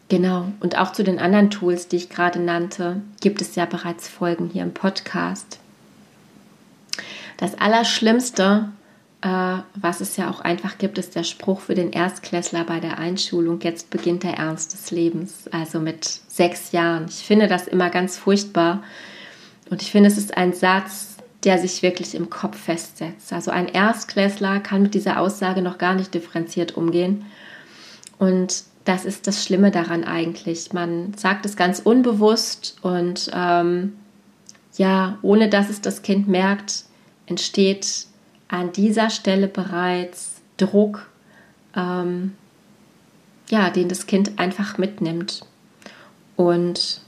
genau, 0.09 0.47
und 0.59 0.77
auch 0.77 0.91
zu 0.91 1.03
den 1.03 1.19
anderen 1.19 1.49
Tools, 1.49 1.87
die 1.87 1.95
ich 1.95 2.09
gerade 2.09 2.39
nannte, 2.39 3.01
gibt 3.21 3.41
es 3.41 3.55
ja 3.55 3.65
bereits 3.65 4.09
Folgen 4.09 4.49
hier 4.51 4.63
im 4.63 4.73
Podcast. 4.73 5.59
Das 7.37 7.55
Allerschlimmste, 7.55 8.69
äh, 9.21 9.57
was 9.75 10.01
es 10.01 10.17
ja 10.17 10.29
auch 10.29 10.41
einfach 10.41 10.77
gibt, 10.77 10.97
ist 10.97 11.15
der 11.15 11.23
Spruch 11.23 11.61
für 11.61 11.75
den 11.75 11.91
Erstklässler 11.91 12.63
bei 12.63 12.79
der 12.79 12.99
Einschulung, 12.99 13.59
jetzt 13.61 13.89
beginnt 13.89 14.23
der 14.23 14.35
Ernst 14.35 14.73
des 14.73 14.91
Lebens, 14.91 15.47
also 15.51 15.79
mit 15.79 16.05
sechs 16.27 16.71
Jahren. 16.71 17.05
Ich 17.07 17.23
finde 17.23 17.47
das 17.47 17.67
immer 17.67 17.89
ganz 17.89 18.17
furchtbar 18.17 18.83
und 19.69 19.81
ich 19.81 19.91
finde, 19.91 20.09
es 20.09 20.17
ist 20.17 20.37
ein 20.37 20.53
Satz, 20.53 21.17
der 21.43 21.57
sich 21.57 21.81
wirklich 21.81 22.15
im 22.15 22.29
Kopf 22.29 22.57
festsetzt. 22.57 23.33
Also 23.33 23.51
ein 23.51 23.67
Erstklässler 23.67 24.59
kann 24.59 24.81
mit 24.83 24.93
dieser 24.93 25.19
Aussage 25.19 25.61
noch 25.61 25.77
gar 25.77 25.95
nicht 25.95 26.13
differenziert 26.13 26.77
umgehen 26.77 27.25
und 28.17 28.63
das 28.85 29.05
ist 29.05 29.27
das 29.27 29.43
Schlimme 29.43 29.71
daran 29.71 30.03
eigentlich. 30.03 30.73
Man 30.73 31.13
sagt 31.15 31.45
es 31.45 31.55
ganz 31.55 31.79
unbewusst 31.79 32.77
und 32.81 33.31
ähm, 33.33 33.93
ja, 34.75 35.17
ohne 35.21 35.49
dass 35.49 35.69
es 35.69 35.81
das 35.81 36.01
Kind 36.01 36.27
merkt, 36.27 36.85
entsteht 37.25 38.07
an 38.47 38.71
dieser 38.71 39.09
Stelle 39.09 39.47
bereits 39.47 40.41
Druck, 40.57 41.09
ähm, 41.75 42.33
ja, 43.49 43.69
den 43.69 43.89
das 43.89 44.05
Kind 44.05 44.39
einfach 44.39 44.77
mitnimmt. 44.77 45.41
Und 46.35 47.01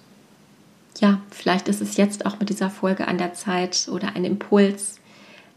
ja, 1.00 1.22
vielleicht 1.30 1.68
ist 1.68 1.82
es 1.82 1.98
jetzt 1.98 2.26
auch 2.26 2.40
mit 2.40 2.50
dieser 2.50 2.70
Folge 2.70 3.08
an 3.08 3.18
der 3.18 3.34
Zeit 3.34 3.88
oder 3.92 4.16
ein 4.16 4.26
Impuls, 4.26 5.00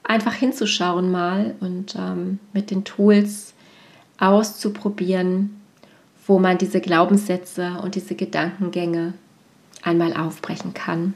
einfach 0.03 0.35
hinzuschauen 0.35 1.11
mal 1.11 1.55
und 1.61 1.95
ähm, 1.97 2.39
mit 2.53 2.71
den 2.71 2.85
Tools 2.85 3.55
auszuprobieren, 4.19 5.61
wo 6.27 6.39
man 6.39 6.59
diese 6.59 6.81
Glaubenssätze 6.81 7.79
und 7.83 7.95
diese 7.95 8.15
Gedankengänge 8.15 9.15
einmal 9.83 10.15
aufbrechen 10.15 10.75
kann 10.75 11.15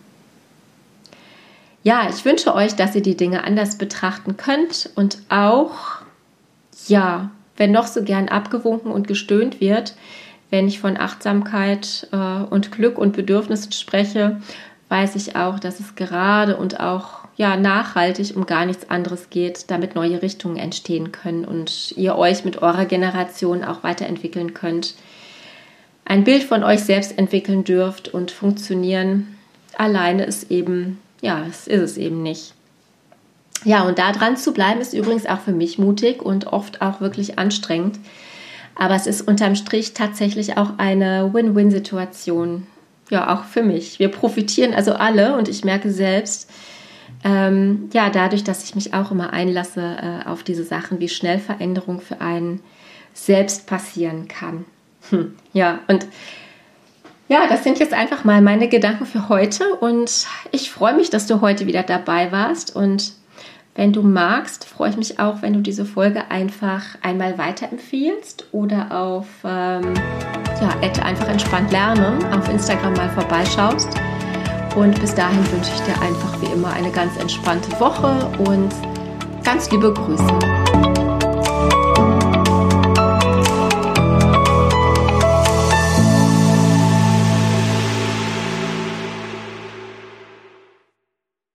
ja, 1.82 2.08
ich 2.08 2.24
wünsche 2.24 2.54
euch, 2.54 2.76
dass 2.76 2.94
ihr 2.94 3.02
die 3.02 3.16
Dinge 3.16 3.44
anders 3.44 3.76
betrachten 3.76 4.36
könnt 4.36 4.90
und 4.94 5.18
auch, 5.28 5.72
ja, 6.86 7.30
wenn 7.56 7.72
noch 7.72 7.86
so 7.86 8.02
gern 8.02 8.28
abgewunken 8.28 8.90
und 8.90 9.08
gestöhnt 9.08 9.60
wird, 9.60 9.94
wenn 10.50 10.68
ich 10.68 10.80
von 10.80 10.96
Achtsamkeit 10.96 12.08
äh, 12.12 12.16
und 12.16 12.72
Glück 12.72 12.98
und 12.98 13.14
Bedürfnissen 13.14 13.72
spreche, 13.72 14.40
weiß 14.88 15.16
ich 15.16 15.36
auch, 15.36 15.58
dass 15.58 15.80
es 15.80 15.94
gerade 15.94 16.56
und 16.56 16.78
auch 16.80 17.22
ja, 17.36 17.56
nachhaltig 17.56 18.36
um 18.36 18.44
gar 18.44 18.66
nichts 18.66 18.90
anderes 18.90 19.30
geht, 19.30 19.70
damit 19.70 19.94
neue 19.94 20.20
Richtungen 20.20 20.58
entstehen 20.58 21.12
können 21.12 21.44
und 21.46 21.92
ihr 21.96 22.16
euch 22.16 22.44
mit 22.44 22.60
eurer 22.60 22.84
Generation 22.84 23.64
auch 23.64 23.82
weiterentwickeln 23.82 24.52
könnt. 24.52 24.94
Ein 26.04 26.24
Bild 26.24 26.42
von 26.42 26.62
euch 26.62 26.80
selbst 26.80 27.16
entwickeln 27.16 27.64
dürft 27.64 28.08
und 28.12 28.30
funktionieren 28.30 29.38
alleine 29.78 30.24
ist 30.24 30.50
eben 30.50 30.98
ja, 31.22 31.44
das 31.46 31.66
ist 31.66 31.80
es 31.80 31.96
eben 31.96 32.22
nicht. 32.22 32.52
Ja, 33.64 33.84
und 33.84 33.98
da 33.98 34.12
dran 34.12 34.36
zu 34.36 34.52
bleiben 34.52 34.80
ist 34.80 34.92
übrigens 34.92 35.24
auch 35.24 35.40
für 35.40 35.52
mich 35.52 35.78
mutig 35.78 36.20
und 36.20 36.48
oft 36.48 36.82
auch 36.82 37.00
wirklich 37.00 37.38
anstrengend. 37.38 37.98
Aber 38.74 38.94
es 38.94 39.06
ist 39.06 39.22
unterm 39.22 39.54
Strich 39.54 39.94
tatsächlich 39.94 40.58
auch 40.58 40.78
eine 40.78 41.32
Win-Win-Situation. 41.32 42.66
Ja, 43.08 43.34
auch 43.34 43.44
für 43.44 43.62
mich. 43.62 43.98
Wir 43.98 44.08
profitieren 44.08 44.74
also 44.74 44.94
alle 44.94 45.36
und 45.36 45.48
ich 45.48 45.64
merke 45.64 45.90
selbst, 45.90 46.50
ähm, 47.24 47.88
ja, 47.92 48.10
dadurch, 48.10 48.42
dass 48.42 48.64
ich 48.64 48.74
mich 48.74 48.94
auch 48.94 49.12
immer 49.12 49.32
einlasse 49.32 49.80
äh, 49.80 50.28
auf 50.28 50.42
diese 50.42 50.64
Sachen, 50.64 50.98
wie 50.98 51.08
schnell 51.08 51.38
Veränderung 51.38 52.00
für 52.00 52.20
einen 52.20 52.60
selbst 53.14 53.66
passieren 53.66 54.26
kann. 54.26 54.64
Hm, 55.10 55.34
ja, 55.52 55.80
und 55.86 56.06
ja, 57.32 57.46
das 57.48 57.64
sind 57.64 57.78
jetzt 57.78 57.94
einfach 57.94 58.24
mal 58.24 58.42
meine 58.42 58.68
Gedanken 58.68 59.06
für 59.06 59.30
heute 59.30 59.74
und 59.76 60.26
ich 60.50 60.70
freue 60.70 60.94
mich, 60.94 61.08
dass 61.08 61.26
du 61.26 61.40
heute 61.40 61.66
wieder 61.66 61.82
dabei 61.82 62.30
warst 62.30 62.76
und 62.76 63.14
wenn 63.74 63.94
du 63.94 64.02
magst, 64.02 64.66
freue 64.66 64.90
ich 64.90 64.98
mich 64.98 65.18
auch, 65.18 65.40
wenn 65.40 65.54
du 65.54 65.60
diese 65.60 65.86
Folge 65.86 66.30
einfach 66.30 66.82
einmal 67.00 67.38
weiterempfiehlst 67.38 68.48
oder 68.52 68.88
auf 68.90 69.24
ähm, 69.46 69.94
ja, 70.60 70.68
einfach 71.02 71.26
entspannt 71.26 71.72
lernen 71.72 72.22
auf 72.34 72.50
Instagram 72.50 72.92
mal 72.92 73.08
vorbeischaust. 73.08 73.88
Und 74.76 75.00
bis 75.00 75.14
dahin 75.14 75.38
wünsche 75.52 75.72
ich 75.74 75.80
dir 75.80 75.98
einfach 76.02 76.38
wie 76.42 76.52
immer 76.52 76.74
eine 76.74 76.90
ganz 76.90 77.16
entspannte 77.18 77.70
Woche 77.80 78.30
und 78.46 78.74
ganz 79.42 79.70
liebe 79.70 79.90
Grüße. 79.90 80.71